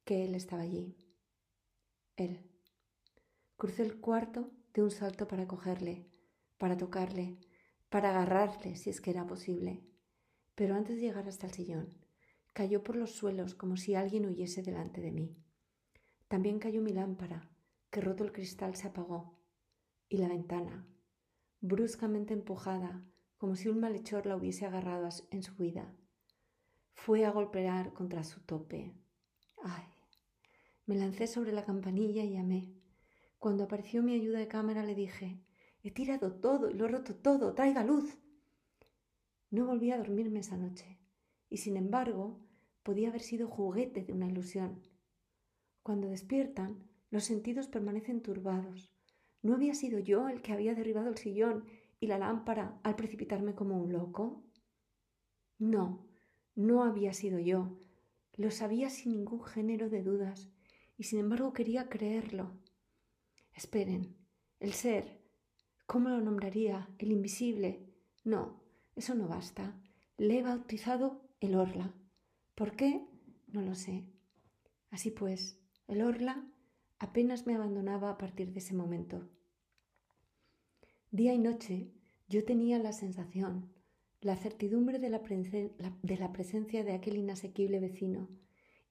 que 0.04 0.26
él 0.26 0.36
estaba 0.36 0.64
allí. 0.64 0.96
Él. 2.16 2.50
Crucé 3.58 3.84
el 3.84 4.00
cuarto 4.00 4.52
de 4.74 4.84
un 4.84 4.92
salto 4.92 5.28
para 5.28 5.48
cogerle, 5.48 6.08
para 6.58 6.78
tocarle, 6.78 7.40
para 7.90 8.10
agarrarle 8.10 8.76
si 8.76 8.90
es 8.90 9.02
que 9.02 9.12
era 9.12 9.28
posible. 9.28 9.84
Pero 10.56 10.76
antes 10.76 10.96
de 10.96 11.02
llegar 11.02 11.28
hasta 11.28 11.48
el 11.48 11.54
sillón, 11.54 11.94
cayó 12.54 12.84
por 12.84 12.96
los 12.96 13.12
suelos 13.12 13.54
como 13.54 13.78
si 13.78 13.96
alguien 13.96 14.26
huyese 14.26 14.64
delante 14.64 15.02
de 15.02 15.12
mí. 15.12 15.38
También 16.28 16.60
cayó 16.60 16.82
mi 16.82 16.92
lámpara, 16.92 17.50
que 17.90 18.02
roto 18.02 18.24
el 18.24 18.32
cristal 18.32 18.76
se 18.76 18.88
apagó, 18.88 19.40
y 20.10 20.18
la 20.18 20.28
ventana, 20.28 20.88
bruscamente 21.62 22.34
empujada, 22.34 23.04
como 23.38 23.56
si 23.56 23.70
un 23.70 23.80
malhechor 23.80 24.26
la 24.26 24.36
hubiese 24.36 24.66
agarrado 24.66 25.10
en 25.32 25.44
su 25.44 25.54
huida, 25.58 25.94
fue 26.94 27.26
a 27.26 27.32
golpear 27.32 27.94
contra 27.94 28.24
su 28.24 28.42
tope. 28.42 28.94
¡Ay! 29.64 29.84
Me 30.86 30.96
lancé 30.96 31.28
sobre 31.28 31.52
la 31.52 31.66
campanilla 31.66 32.24
y 32.24 32.32
llamé. 32.32 32.74
Cuando 33.40 33.66
apareció 33.66 34.02
mi 34.02 34.14
ayuda 34.14 34.40
de 34.40 34.48
cámara 34.48 34.84
le 34.84 34.96
dije, 34.96 35.40
he 35.84 35.92
tirado 35.92 36.34
todo 36.34 36.70
y 36.70 36.74
lo 36.74 36.86
he 36.86 36.90
roto 36.90 37.16
todo, 37.16 37.54
traiga 37.54 37.84
luz. 37.84 38.18
No 39.52 39.66
volví 39.66 39.92
a 39.92 39.98
dormirme 39.98 40.40
esa 40.40 40.58
noche, 40.58 41.00
y 41.50 41.58
sin 41.58 41.78
embargo 41.78 42.40
podía 42.84 43.10
haber 43.10 43.22
sido 43.22 43.48
juguete 43.48 44.04
de 44.04 44.14
una 44.14 44.28
ilusión. 44.28 44.82
Cuando 45.84 46.10
despiertan, 46.10 46.90
los 47.10 47.24
sentidos 47.24 47.68
permanecen 47.68 48.22
turbados. 48.22 48.97
¿No 49.42 49.56
había 49.56 49.74
sido 49.74 50.00
yo 50.00 50.30
el 50.30 50.42
que 50.42 50.54
había 50.54 50.76
derribado 50.76 51.10
el 51.10 51.18
sillón 51.18 51.66
y 52.00 52.08
la 52.08 52.18
lámpara 52.18 52.80
al 52.84 52.96
precipitarme 52.96 53.56
como 53.56 53.78
un 53.78 53.94
loco? 53.94 54.44
No, 55.58 56.08
no 56.56 56.84
había 56.84 57.14
sido 57.14 57.40
yo. 57.40 57.80
Lo 58.34 58.52
sabía 58.52 58.90
sin 58.90 59.14
ningún 59.14 59.44
género 59.44 59.90
de 59.90 60.04
dudas, 60.04 60.50
y 60.98 61.04
sin 61.04 61.20
embargo 61.20 61.54
quería 61.54 61.90
creerlo. 61.90 62.52
Esperen, 63.54 64.16
el 64.60 64.74
ser, 64.74 65.22
¿cómo 65.86 66.10
lo 66.10 66.22
nombraría? 66.22 66.90
El 67.00 67.12
invisible. 67.12 67.94
No, 68.24 68.62
eso 68.96 69.16
no 69.16 69.28
basta. 69.28 69.80
Le 70.18 70.40
he 70.40 70.44
bautizado 70.44 71.22
el 71.40 71.56
Orla. 71.56 71.94
¿Por 72.54 72.76
qué? 72.76 73.08
No 73.48 73.62
lo 73.62 73.76
sé. 73.76 74.06
Así 74.90 75.12
pues, 75.12 75.60
El 75.88 76.02
orla 76.02 76.44
apenas 77.00 77.46
me 77.46 77.56
abandonaba 77.56 78.10
a 78.10 78.18
partir 78.18 78.52
de 78.54 78.60
ese 78.60 78.74
momento. 78.74 79.30
Día 81.12 81.34
y 81.34 81.40
noche 81.40 81.92
yo 82.28 82.44
tenía 82.44 82.80
la 82.80 82.92
sensación, 82.92 83.72
la 84.20 84.36
certidumbre 84.36 85.00
de 85.00 85.10
la, 85.10 85.22
presencia 85.22 86.84
de 86.84 86.92
aquel 86.94 87.18
inasequible 87.18 87.80
vecino 87.80 88.28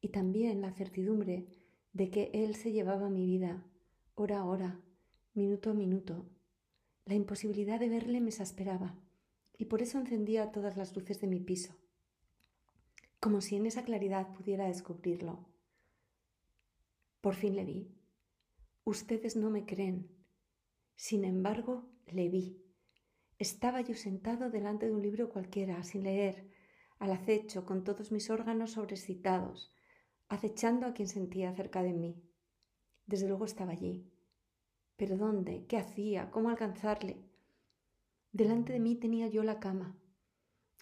y 0.00 0.08
también 0.08 0.60
la 0.60 0.72
certidumbre 0.72 1.46
de 1.92 2.10
que 2.10 2.30
él 2.32 2.54
se 2.54 2.72
llevaba 2.72 3.10
mi 3.10 3.26
vida, 3.26 3.66
hora 4.14 4.38
a 4.38 4.44
hora, 4.44 4.80
minuto 5.34 5.70
a 5.70 5.74
minuto. 5.74 6.26
La 7.04 7.14
imposibilidad 7.14 7.80
de 7.80 7.88
verle 7.88 8.20
me 8.20 8.28
exasperaba 8.28 8.98
y 9.58 9.66
por 9.66 9.82
eso 9.82 9.98
encendía 9.98 10.52
todas 10.52 10.76
las 10.76 10.94
luces 10.94 11.20
de 11.20 11.26
mi 11.26 11.40
piso, 11.40 11.74
como 13.20 13.40
si 13.40 13.56
en 13.56 13.66
esa 13.66 13.84
claridad 13.84 14.32
pudiera 14.32 14.66
descubrirlo. 14.66 15.55
Por 17.20 17.34
fin 17.34 17.56
le 17.56 17.64
vi. 17.64 17.94
Ustedes 18.84 19.36
no 19.36 19.50
me 19.50 19.64
creen. 19.64 20.08
Sin 20.94 21.24
embargo, 21.24 21.90
le 22.06 22.28
vi. 22.28 22.62
Estaba 23.38 23.80
yo 23.80 23.94
sentado 23.94 24.50
delante 24.50 24.86
de 24.86 24.92
un 24.92 25.02
libro 25.02 25.28
cualquiera, 25.28 25.82
sin 25.82 26.04
leer, 26.04 26.50
al 26.98 27.12
acecho, 27.12 27.66
con 27.66 27.84
todos 27.84 28.12
mis 28.12 28.30
órganos 28.30 28.72
sobrecitados, 28.72 29.74
acechando 30.28 30.86
a 30.86 30.94
quien 30.94 31.08
sentía 31.08 31.54
cerca 31.54 31.82
de 31.82 31.92
mí. 31.92 32.22
Desde 33.04 33.28
luego 33.28 33.44
estaba 33.44 33.72
allí. 33.72 34.10
Pero 34.96 35.18
¿dónde? 35.18 35.66
¿Qué 35.66 35.76
hacía? 35.76 36.30
¿Cómo 36.30 36.48
alcanzarle? 36.48 37.28
Delante 38.32 38.72
de 38.72 38.80
mí 38.80 38.96
tenía 38.96 39.28
yo 39.28 39.42
la 39.42 39.60
cama, 39.60 39.98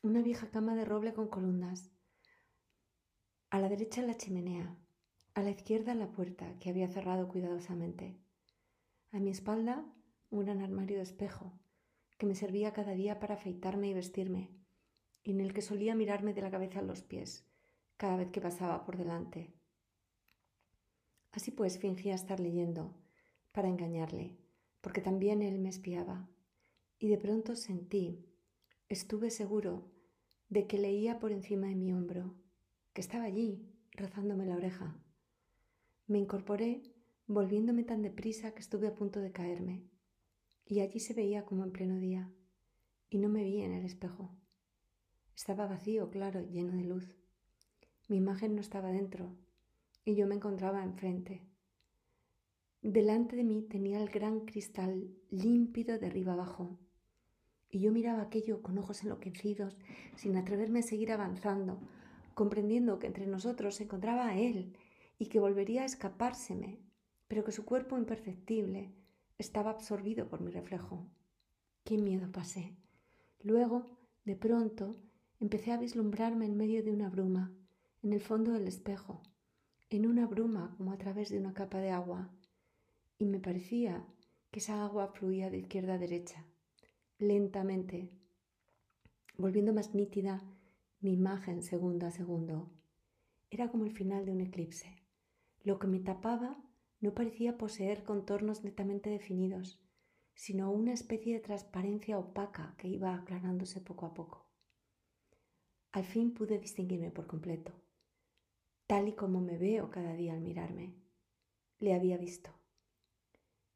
una 0.03 0.23
vieja 0.23 0.51
cama 0.51 0.75
de 0.75 0.85
roble 0.85 1.15
con 1.15 1.29
columnas. 1.29 1.91
A 3.51 3.59
la 3.59 3.69
derecha 3.69 4.03
la 4.03 4.17
chimenea, 4.17 4.77
a 5.35 5.43
la 5.43 5.51
izquierda 5.51 5.95
la 5.95 6.13
puerta 6.13 6.57
que 6.61 6.71
había 6.71 6.87
cerrado 6.87 7.29
cuidadosamente. 7.29 8.17
A 9.11 9.19
mi 9.19 9.31
espalda 9.31 9.85
un 10.31 10.45
gran 10.45 10.61
armario 10.61 10.99
de 10.99 11.03
espejo 11.03 11.53
que 12.19 12.27
me 12.27 12.37
servía 12.37 12.73
cada 12.73 12.93
día 12.93 13.19
para 13.19 13.35
afeitarme 13.35 13.89
y 13.89 13.95
vestirme, 13.95 14.51
y 15.25 15.33
en 15.33 15.41
el 15.41 15.53
que 15.53 15.63
solía 15.63 15.97
mirarme 15.97 16.35
de 16.35 16.43
la 16.43 16.51
cabeza 16.51 16.79
a 16.79 16.83
los 16.83 17.03
pies 17.03 17.45
cada 17.97 18.17
vez 18.17 18.31
que 18.31 18.41
pasaba 18.41 18.85
por 18.85 18.97
delante. 18.97 19.53
Así 21.33 21.51
pues 21.51 21.79
fingía 21.79 22.15
estar 22.15 22.39
leyendo 22.39 22.95
para 23.51 23.69
engañarle, 23.69 24.37
porque 24.81 25.01
también 25.01 25.43
él 25.43 25.59
me 25.59 25.69
espiaba, 25.69 26.29
y 26.99 27.09
de 27.09 27.19
pronto 27.19 27.57
sentí, 27.57 28.25
estuve 28.89 29.31
seguro 29.31 29.91
de 30.49 30.69
que 30.69 30.79
leía 30.79 31.19
por 31.19 31.33
encima 31.33 31.67
de 31.67 31.75
mi 31.75 31.93
hombro, 31.93 32.35
que 32.93 33.01
estaba 33.01 33.25
allí, 33.25 33.69
rozándome 33.97 34.47
la 34.47 34.57
oreja. 34.57 34.97
Me 36.07 36.19
incorporé, 36.19 36.83
volviéndome 37.27 37.85
tan 37.85 38.03
deprisa 38.03 38.53
que 38.53 38.61
estuve 38.61 38.87
a 38.89 38.95
punto 38.95 39.21
de 39.21 39.33
caerme 39.33 39.89
y 40.67 40.81
allí 40.81 41.01
se 41.01 41.15
veía 41.15 41.45
como 41.45 41.65
en 41.65 41.73
pleno 41.73 41.99
día, 41.99 42.31
y 43.11 43.19
no 43.19 43.29
me 43.29 43.45
vi 43.45 43.61
en 43.61 43.73
el 43.73 43.85
espejo. 43.85 44.35
Estaba 45.37 45.67
vacío, 45.67 46.11
claro, 46.11 46.41
lleno 46.41 46.73
de 46.73 46.85
luz. 46.85 47.17
Mi 48.09 48.17
imagen 48.17 48.55
no 48.55 48.61
estaba 48.61 48.91
dentro, 48.91 49.37
y 50.05 50.15
yo 50.15 50.27
me 50.27 50.37
encontraba 50.37 50.83
enfrente. 50.83 51.43
Delante 52.83 53.37
de 53.37 53.45
mí 53.45 53.63
tenía 53.63 54.01
el 54.03 54.09
gran 54.09 54.41
cristal 54.41 55.11
límpido 55.31 55.99
de 55.99 56.07
arriba 56.07 56.33
abajo, 56.33 56.79
y 57.71 57.81
yo 57.81 57.93
miraba 57.93 58.23
aquello 58.23 58.63
con 58.63 58.79
ojos 58.79 59.03
enloquecidos, 59.03 59.77
sin 60.17 60.37
atreverme 60.37 60.81
a 60.81 60.83
seguir 60.83 61.13
avanzando, 61.13 61.81
comprendiendo 62.35 62.99
que 62.99 63.07
entre 63.07 63.27
nosotros 63.27 63.77
se 63.77 63.85
encontraba 63.85 64.37
él 64.37 64.77
y 65.19 65.27
que 65.27 65.41
volvería 65.41 65.83
a 65.83 65.87
escapárseme, 65.87 66.81
pero 67.29 67.45
que 67.45 67.53
su 67.53 67.65
cuerpo 67.65 67.99
imperceptible, 67.99 68.95
estaba 69.39 69.71
absorbido 69.71 70.29
por 70.29 70.41
mi 70.41 70.51
reflejo. 70.51 71.07
Qué 71.85 71.99
miedo 71.99 72.31
pasé. 72.31 72.77
Luego, 73.43 73.87
de 74.25 74.37
pronto, 74.37 74.97
empecé 75.41 75.73
a 75.73 75.77
vislumbrarme 75.77 76.47
en 76.47 76.57
medio 76.57 76.83
de 76.83 76.93
una 76.93 77.11
bruma, 77.11 77.53
en 78.03 78.13
el 78.13 78.21
fondo 78.21 78.53
del 78.53 78.69
espejo, 78.69 79.23
en 79.91 80.07
una 80.07 80.27
bruma 80.27 80.75
como 80.77 80.93
a 80.93 80.99
través 80.99 81.31
de 81.31 81.39
una 81.39 81.55
capa 81.55 81.79
de 81.79 81.91
agua, 81.91 82.31
y 83.19 83.27
me 83.27 83.41
parecía 83.41 84.07
que 84.51 84.61
esa 84.61 84.85
agua 84.85 85.09
fluía 85.09 85.51
de 85.51 85.59
izquierda 85.59 85.95
a 85.95 85.99
derecha, 85.99 86.45
lentamente, 87.19 88.11
volviendo 89.37 89.73
más 89.73 89.95
nítida 89.95 90.43
mi 91.01 91.13
imagen 91.13 91.63
segundo 91.63 92.07
a 92.07 92.11
segundo. 92.11 92.71
Era 93.51 93.71
como 93.71 93.85
el 93.85 93.93
final 93.93 94.25
de 94.25 94.33
un 94.33 94.41
eclipse. 94.41 95.04
Lo 95.65 95.79
que 95.79 95.87
me 95.87 95.99
tapaba 95.99 96.63
no 97.01 97.15
parecía 97.15 97.57
poseer 97.57 98.05
contornos 98.05 98.63
netamente 98.65 99.09
definidos, 99.09 99.83
sino 100.35 100.71
una 100.71 100.93
especie 100.93 101.33
de 101.35 101.41
transparencia 101.41 102.19
opaca 102.19 102.75
que 102.77 102.89
iba 102.89 103.15
aclarándose 103.15 103.81
poco 103.81 104.05
a 104.07 104.13
poco. 104.13 104.47
Al 105.91 106.05
fin 106.05 106.35
pude 106.35 106.59
distinguirme 106.59 107.11
por 107.11 107.27
completo, 107.27 107.73
tal 108.87 109.09
y 109.09 109.13
como 109.15 109.41
me 109.41 109.57
veo 109.57 109.91
cada 109.91 110.13
día 110.15 110.35
al 110.35 110.43
mirarme. 110.43 110.97
Le 111.79 111.95
había 111.95 112.19
visto. 112.19 112.51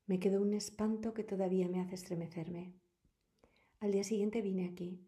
Me 0.07 0.18
quedó 0.18 0.42
un 0.42 0.53
espanto 0.53 1.14
que 1.14 1.24
todavía 1.24 1.68
me 1.68 1.81
hace 1.81 1.94
estremecerme. 1.94 2.74
Al 3.81 3.92
día 3.92 4.05
siguiente 4.05 4.42
vine 4.42 4.68
aquí, 4.68 5.07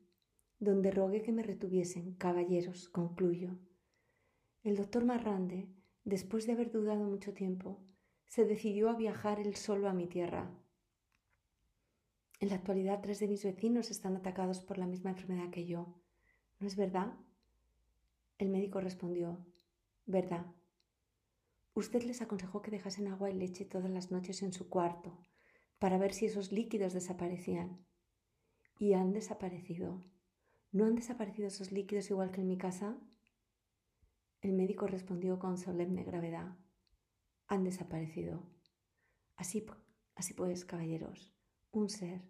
donde 0.59 0.91
rogué 0.91 1.23
que 1.23 1.33
me 1.33 1.43
retuviesen, 1.43 2.15
caballeros, 2.15 2.89
concluyo. 2.89 3.59
El 4.63 4.77
doctor 4.77 5.05
Marrande, 5.05 5.69
después 6.11 6.47
de 6.47 6.53
haber 6.53 6.71
dudado 6.71 7.05
mucho 7.05 7.33
tiempo, 7.33 7.79
se 8.27 8.45
decidió 8.45 8.91
a 8.91 8.97
viajar 8.97 9.41
él 9.41 9.55
solo 9.55 9.89
a 9.89 9.95
mi 9.95 10.07
tierra. 10.07 10.51
En 12.41 12.49
la 12.49 12.57
actualidad 12.57 13.01
tres 13.01 13.21
de 13.21 13.29
mis 13.29 13.45
vecinos 13.45 13.91
están 13.91 14.17
atacados 14.17 14.61
por 14.61 14.77
la 14.77 14.87
misma 14.87 15.11
enfermedad 15.11 15.51
que 15.51 15.67
yo. 15.67 15.95
¿No 16.59 16.67
es 16.67 16.77
verdad? 16.77 17.15
El 18.39 18.49
médico 18.49 18.81
respondió, 18.81 19.39
verdad. 20.07 20.47
Usted 21.75 22.03
les 22.03 22.21
aconsejó 22.21 22.61
que 22.61 22.73
dejasen 22.73 23.07
agua 23.07 23.31
y 23.31 23.35
leche 23.35 23.65
todas 23.65 23.91
las 23.91 24.11
noches 24.11 24.43
en 24.43 24.53
su 24.53 24.69
cuarto 24.69 25.17
para 25.79 25.97
ver 25.97 26.13
si 26.13 26.27
esos 26.27 26.51
líquidos 26.51 26.93
desaparecían. 26.93 27.87
Y 28.79 28.95
han 28.95 29.13
desaparecido. 29.13 30.03
¿No 30.73 30.87
han 30.87 30.97
desaparecido 30.97 31.49
esos 31.49 31.71
líquidos 31.71 32.11
igual 32.11 32.33
que 32.33 32.41
en 32.41 32.49
mi 32.49 32.59
casa? 32.59 32.99
El 34.41 34.55
médico 34.55 34.87
respondió 34.87 35.39
con 35.39 35.59
solemne 35.59 36.03
gravedad 36.03 36.57
han 37.47 37.65
desaparecido. 37.65 38.43
Así, 39.37 39.67
así 40.15 40.35
pues, 40.35 40.65
caballeros, 40.65 41.35
un 41.73 41.91
ser, 41.91 42.23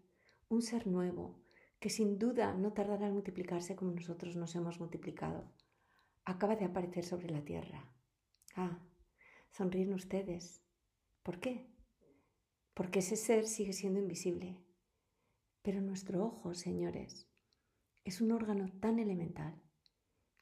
un 0.49 0.63
ser 0.63 0.87
nuevo, 0.87 1.41
que 1.79 1.91
sin 1.91 2.19
duda 2.19 2.55
no 2.55 2.73
tardará 2.73 3.07
en 3.07 3.13
multiplicarse 3.13 3.77
como 3.77 3.93
nosotros 3.93 4.35
nos 4.35 4.55
hemos 4.57 4.81
multiplicado, 4.81 5.53
acaba 6.25 6.57
de 6.57 6.65
aparecer 6.65 7.05
sobre 7.05 7.31
la 7.31 7.45
tierra. 7.45 7.93
Ah, 8.57 8.79
sonríen 9.51 9.93
ustedes. 9.93 10.63
¿Por 11.23 11.39
qué? 11.39 11.71
Porque 12.75 13.01
ese 13.01 13.17
ser 13.17 13.47
sigue 13.47 13.73
siendo 13.73 14.01
invisible. 14.01 14.59
Pero 15.63 15.81
nuestro 15.81 16.25
ojo, 16.25 16.55
señores, 16.55 17.29
es 18.05 18.21
un 18.21 18.33
órgano 18.33 18.69
tan 18.81 18.99
elemental 18.99 19.61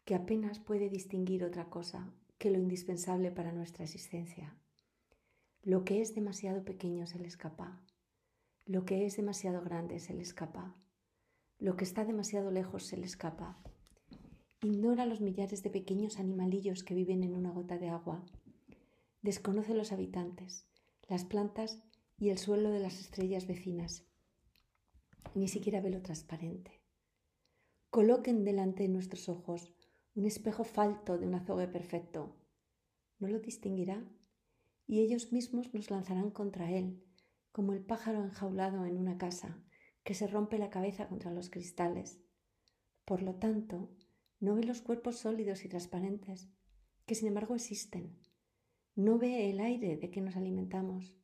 que 0.09 0.14
apenas 0.14 0.59
puede 0.59 0.88
distinguir 0.88 1.44
otra 1.44 1.68
cosa 1.68 2.11
que 2.38 2.51
lo 2.51 2.59
indispensable 2.59 3.31
para 3.31 3.53
nuestra 3.53 3.85
existencia. 3.85 4.57
Lo 5.62 5.85
que 5.85 6.01
es 6.01 6.14
demasiado 6.14 6.64
pequeño 6.64 7.07
se 7.07 7.18
le 7.18 7.29
escapa. 7.29 7.85
Lo 8.64 8.87
que 8.87 9.05
es 9.05 9.18
demasiado 9.18 9.61
grande 9.61 9.99
se 9.99 10.14
le 10.14 10.23
escapa. 10.23 10.75
Lo 11.59 11.77
que 11.77 11.85
está 11.85 12.07
demasiado 12.07 12.51
lejos 12.51 12.85
se 12.85 12.97
le 12.97 13.05
escapa. 13.05 13.62
Ignora 14.62 15.05
los 15.05 15.21
millares 15.21 15.62
de 15.62 15.68
pequeños 15.68 16.18
animalillos 16.18 16.85
que 16.85 16.94
viven 16.94 17.23
en 17.23 17.37
una 17.37 17.51
gota 17.51 17.77
de 17.77 17.90
agua. 17.90 18.25
Desconoce 19.21 19.75
los 19.75 19.92
habitantes, 19.92 20.64
las 21.07 21.27
plantas 21.27 21.83
y 22.18 22.31
el 22.31 22.38
suelo 22.38 22.71
de 22.71 22.81
las 22.81 22.99
estrellas 22.99 23.47
vecinas. 23.47 24.07
Ni 25.35 25.49
siquiera 25.49 25.83
ve 25.83 25.90
lo 25.90 26.01
transparente. 26.01 26.81
Coloquen 27.90 28.44
delante 28.44 28.85
de 28.85 28.88
nuestros 28.88 29.29
ojos 29.29 29.75
un 30.18 30.26
espejo 30.26 30.64
falto 30.64 31.18
de 31.18 31.26
un 31.26 31.35
azogue 31.35 31.68
perfecto. 31.68 32.37
¿No 33.18 33.28
lo 33.28 33.38
distinguirá? 33.40 34.04
y 34.88 35.00
ellos 35.00 35.33
mismos 35.33 35.74
nos 35.74 35.90
lanzarán 35.90 36.31
contra 36.31 36.72
él, 36.72 37.04
como 37.52 37.74
el 37.74 37.85
pájaro 37.85 38.24
enjaulado 38.24 38.87
en 38.87 38.96
una 38.96 39.18
casa, 39.18 39.62
que 40.02 40.14
se 40.14 40.26
rompe 40.26 40.59
la 40.59 40.70
cabeza 40.70 41.09
contra 41.09 41.31
los 41.31 41.50
cristales. 41.50 42.18
Por 43.04 43.22
lo 43.22 43.35
tanto, 43.35 43.90
no 44.40 44.54
ve 44.54 44.64
los 44.64 44.81
cuerpos 44.81 45.18
sólidos 45.18 45.64
y 45.66 45.68
transparentes, 45.68 46.48
que 47.04 47.14
sin 47.14 47.28
embargo 47.28 47.54
existen. 47.54 48.18
No 48.94 49.18
ve 49.18 49.50
el 49.50 49.61
aire 49.61 49.98
de 49.98 50.11
que 50.11 50.22
nos 50.22 50.37
alimentamos. 50.37 51.14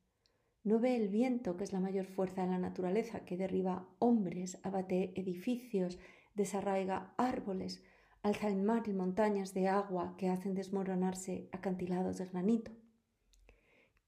No 0.62 0.78
ve 0.78 0.96
el 0.96 1.08
viento, 1.08 1.56
que 1.56 1.64
es 1.64 1.72
la 1.72 1.80
mayor 1.80 2.04
fuerza 2.04 2.42
de 2.42 2.50
la 2.50 2.58
naturaleza, 2.58 3.24
que 3.24 3.38
derriba 3.38 3.88
hombres, 3.98 4.58
abate 4.62 5.18
edificios, 5.18 5.98
desarraiga 6.34 7.14
árboles, 7.16 7.82
alza 8.24 8.48
el 8.48 8.62
mar 8.62 8.88
y 8.88 8.94
montañas 8.94 9.52
de 9.52 9.68
agua 9.68 10.14
que 10.16 10.30
hacen 10.30 10.54
desmoronarse 10.54 11.46
acantilados 11.52 12.16
de 12.16 12.24
granito. 12.24 12.72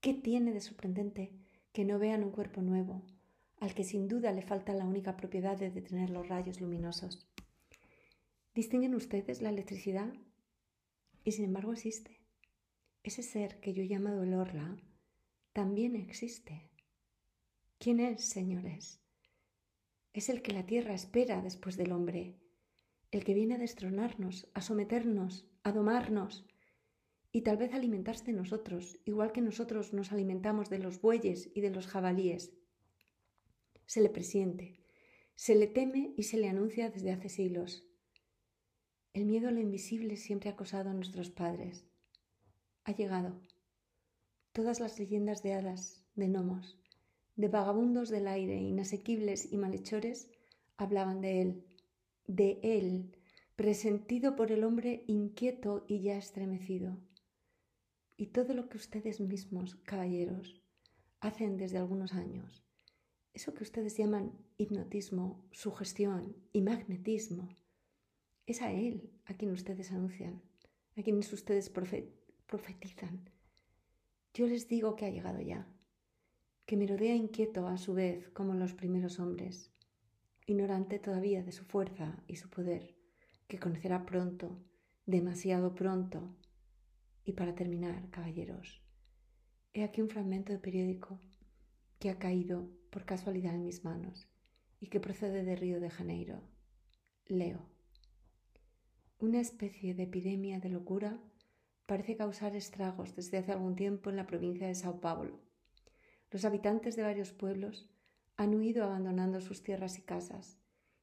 ¿Qué 0.00 0.14
tiene 0.14 0.54
de 0.54 0.62
sorprendente 0.62 1.34
que 1.74 1.84
no 1.84 1.98
vean 1.98 2.24
un 2.24 2.30
cuerpo 2.30 2.62
nuevo, 2.62 3.02
al 3.60 3.74
que 3.74 3.84
sin 3.84 4.08
duda 4.08 4.32
le 4.32 4.40
falta 4.40 4.72
la 4.72 4.86
única 4.86 5.18
propiedad 5.18 5.58
de 5.58 5.70
detener 5.70 6.08
los 6.08 6.28
rayos 6.28 6.62
luminosos? 6.62 7.28
¿Distinguen 8.54 8.94
ustedes 8.94 9.42
la 9.42 9.50
electricidad? 9.50 10.10
Y 11.22 11.32
sin 11.32 11.44
embargo 11.44 11.74
existe. 11.74 12.22
Ese 13.02 13.22
ser 13.22 13.60
que 13.60 13.74
yo 13.74 13.82
he 13.82 13.88
llamado 13.88 14.22
el 14.22 14.32
Orla 14.32 14.78
también 15.52 15.94
existe. 15.94 16.70
¿Quién 17.78 18.00
es, 18.00 18.24
señores? 18.24 18.98
Es 20.14 20.30
el 20.30 20.40
que 20.40 20.54
la 20.54 20.64
tierra 20.64 20.94
espera 20.94 21.42
después 21.42 21.76
del 21.76 21.92
hombre, 21.92 22.40
el 23.10 23.24
que 23.24 23.34
viene 23.34 23.54
a 23.54 23.58
destronarnos, 23.58 24.48
a 24.54 24.60
someternos, 24.60 25.46
a 25.62 25.72
domarnos 25.72 26.46
y 27.32 27.42
tal 27.42 27.56
vez 27.56 27.74
alimentarse 27.74 28.24
de 28.24 28.32
nosotros, 28.32 28.98
igual 29.04 29.32
que 29.32 29.42
nosotros 29.42 29.92
nos 29.92 30.12
alimentamos 30.12 30.70
de 30.70 30.78
los 30.78 31.00
bueyes 31.00 31.50
y 31.54 31.60
de 31.60 31.70
los 31.70 31.86
jabalíes. 31.86 32.52
Se 33.84 34.00
le 34.00 34.08
presiente, 34.08 34.80
se 35.34 35.54
le 35.54 35.66
teme 35.66 36.14
y 36.16 36.22
se 36.22 36.38
le 36.38 36.48
anuncia 36.48 36.88
desde 36.88 37.12
hace 37.12 37.28
siglos. 37.28 37.86
El 39.12 39.26
miedo 39.26 39.48
a 39.48 39.50
lo 39.50 39.60
invisible 39.60 40.16
siempre 40.16 40.48
ha 40.48 40.54
acosado 40.54 40.90
a 40.90 40.94
nuestros 40.94 41.30
padres. 41.30 41.86
Ha 42.84 42.92
llegado. 42.92 43.40
Todas 44.52 44.80
las 44.80 44.98
leyendas 44.98 45.42
de 45.42 45.52
hadas, 45.52 46.02
de 46.14 46.28
gnomos, 46.28 46.78
de 47.36 47.48
vagabundos 47.48 48.08
del 48.08 48.28
aire, 48.28 48.56
inasequibles 48.56 49.52
y 49.52 49.58
malhechores, 49.58 50.30
hablaban 50.78 51.20
de 51.20 51.42
él, 51.42 51.65
de 52.26 52.58
él, 52.62 53.16
presentido 53.56 54.36
por 54.36 54.52
el 54.52 54.64
hombre 54.64 55.04
inquieto 55.06 55.84
y 55.88 56.02
ya 56.02 56.16
estremecido. 56.16 56.98
Y 58.16 58.26
todo 58.26 58.54
lo 58.54 58.68
que 58.68 58.76
ustedes 58.76 59.20
mismos, 59.20 59.76
caballeros, 59.76 60.62
hacen 61.20 61.56
desde 61.56 61.78
algunos 61.78 62.14
años, 62.14 62.64
eso 63.34 63.54
que 63.54 63.62
ustedes 63.62 63.96
llaman 63.96 64.32
hipnotismo, 64.56 65.46
sugestión 65.52 66.36
y 66.52 66.62
magnetismo, 66.62 67.48
es 68.46 68.62
a 68.62 68.72
él 68.72 69.10
a 69.26 69.34
quien 69.34 69.50
ustedes 69.50 69.92
anuncian, 69.92 70.42
a 70.96 71.02
quienes 71.02 71.32
ustedes 71.32 71.68
profetizan. 71.70 73.30
Yo 74.32 74.46
les 74.46 74.68
digo 74.68 74.96
que 74.96 75.06
ha 75.06 75.10
llegado 75.10 75.40
ya 75.40 75.66
que 76.66 76.76
merodea 76.76 77.14
inquieto 77.14 77.68
a 77.68 77.78
su 77.78 77.94
vez 77.94 78.28
como 78.30 78.54
los 78.54 78.74
primeros 78.74 79.20
hombres, 79.20 79.72
ignorante 80.46 80.98
todavía 80.98 81.42
de 81.42 81.52
su 81.52 81.64
fuerza 81.64 82.22
y 82.26 82.36
su 82.36 82.48
poder, 82.48 82.96
que 83.48 83.58
conocerá 83.58 84.06
pronto, 84.06 84.64
demasiado 85.04 85.74
pronto. 85.74 86.36
Y 87.24 87.32
para 87.32 87.54
terminar, 87.54 88.08
caballeros, 88.10 88.82
he 89.74 89.84
aquí 89.84 90.00
un 90.00 90.08
fragmento 90.08 90.52
de 90.52 90.58
periódico 90.58 91.20
que 91.98 92.10
ha 92.10 92.18
caído 92.18 92.70
por 92.90 93.04
casualidad 93.04 93.54
en 93.54 93.64
mis 93.64 93.84
manos 93.84 94.28
y 94.80 94.88
que 94.88 95.00
procede 95.00 95.44
de 95.44 95.56
Río 95.56 95.80
de 95.80 95.90
Janeiro. 95.90 96.42
Leo. 97.26 97.68
Una 99.18 99.40
especie 99.40 99.94
de 99.94 100.04
epidemia 100.04 100.60
de 100.60 100.68
locura 100.68 101.20
parece 101.86 102.16
causar 102.16 102.54
estragos 102.54 103.14
desde 103.16 103.38
hace 103.38 103.52
algún 103.52 103.74
tiempo 103.74 104.10
en 104.10 104.16
la 104.16 104.26
provincia 104.26 104.66
de 104.66 104.74
Sao 104.74 105.00
Paulo 105.00 105.46
los 106.30 106.44
habitantes 106.44 106.96
de 106.96 107.02
varios 107.02 107.32
pueblos 107.32 107.88
han 108.36 108.54
huido 108.54 108.84
abandonando 108.84 109.40
sus 109.40 109.62
tierras 109.62 109.98
y 109.98 110.02
casas, 110.02 110.58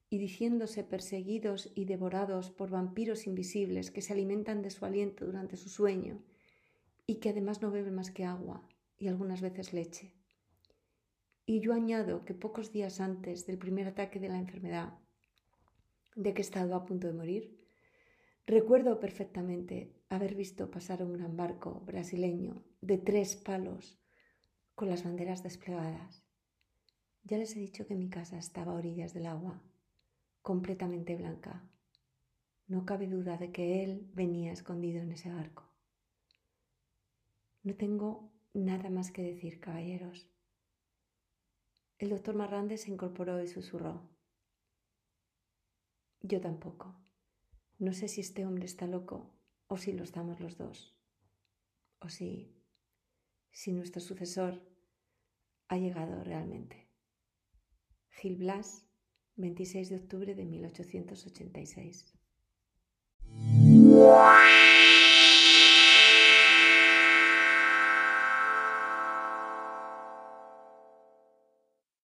y 0.09 0.19
diciéndose 0.19 0.83
perseguidos 0.83 1.71
y 1.73 1.85
devorados 1.85 2.51
por 2.51 2.69
vampiros 2.69 3.25
invisibles 3.25 3.89
que 3.89 4.01
se 4.01 4.13
alimentan 4.13 4.61
de 4.61 4.69
su 4.69 4.85
aliento 4.85 5.25
durante 5.25 5.57
su 5.57 5.69
sueño, 5.69 6.21
y 7.07 7.15
que 7.15 7.29
además 7.29 7.61
no 7.61 7.71
beben 7.71 7.95
más 7.95 8.11
que 8.11 8.23
agua 8.23 8.67
y 8.97 9.07
algunas 9.07 9.41
veces 9.41 9.73
leche. 9.73 10.13
Y 11.45 11.59
yo 11.59 11.73
añado 11.73 12.23
que 12.25 12.33
pocos 12.33 12.71
días 12.71 12.99
antes 13.01 13.45
del 13.45 13.57
primer 13.57 13.87
ataque 13.87 14.19
de 14.19 14.29
la 14.29 14.37
enfermedad, 14.37 14.93
de 16.15 16.33
que 16.33 16.41
he 16.41 16.45
estado 16.45 16.75
a 16.75 16.85
punto 16.85 17.07
de 17.07 17.13
morir, 17.13 17.59
recuerdo 18.45 18.99
perfectamente 18.99 19.91
haber 20.09 20.35
visto 20.35 20.69
pasar 20.69 21.03
un 21.03 21.13
gran 21.13 21.35
barco 21.35 21.81
brasileño 21.85 22.63
de 22.81 22.97
tres 22.97 23.35
palos 23.35 23.99
con 24.75 24.89
las 24.89 25.03
banderas 25.03 25.43
desplegadas. 25.43 26.22
Ya 27.23 27.37
les 27.37 27.55
he 27.55 27.59
dicho 27.59 27.87
que 27.87 27.95
mi 27.95 28.09
casa 28.09 28.37
estaba 28.37 28.73
a 28.73 28.75
orillas 28.75 29.13
del 29.13 29.27
agua, 29.27 29.61
completamente 30.41 31.15
blanca. 31.15 31.63
No 32.67 32.85
cabe 32.85 33.07
duda 33.07 33.37
de 33.37 33.51
que 33.51 33.83
él 33.83 34.09
venía 34.13 34.51
escondido 34.51 35.01
en 35.01 35.11
ese 35.11 35.31
barco. 35.31 35.63
No 37.63 37.75
tengo 37.75 38.31
nada 38.53 38.89
más 38.89 39.11
que 39.11 39.23
decir, 39.23 39.59
caballeros. 39.59 40.27
El 41.97 42.09
doctor 42.09 42.35
Marrande 42.35 42.77
se 42.77 42.91
incorporó 42.91 43.41
y 43.41 43.47
susurró. 43.47 44.01
Yo 46.21 46.41
tampoco. 46.41 46.95
No 47.79 47.93
sé 47.93 48.07
si 48.07 48.21
este 48.21 48.45
hombre 48.45 48.65
está 48.65 48.87
loco 48.87 49.29
o 49.67 49.77
si 49.77 49.93
lo 49.93 50.03
estamos 50.03 50.39
los 50.39 50.57
dos. 50.57 50.95
O 51.99 52.09
si 52.09 52.53
si 53.53 53.71
nuestro 53.71 54.01
sucesor 54.01 54.61
ha 55.67 55.77
llegado 55.77 56.23
realmente. 56.23 56.82
Gil 58.21 58.37
Blas, 58.37 58.85
26 59.35 59.89
de 59.89 59.95
octubre 59.95 60.35
de 60.35 60.45
1886. 60.45 62.13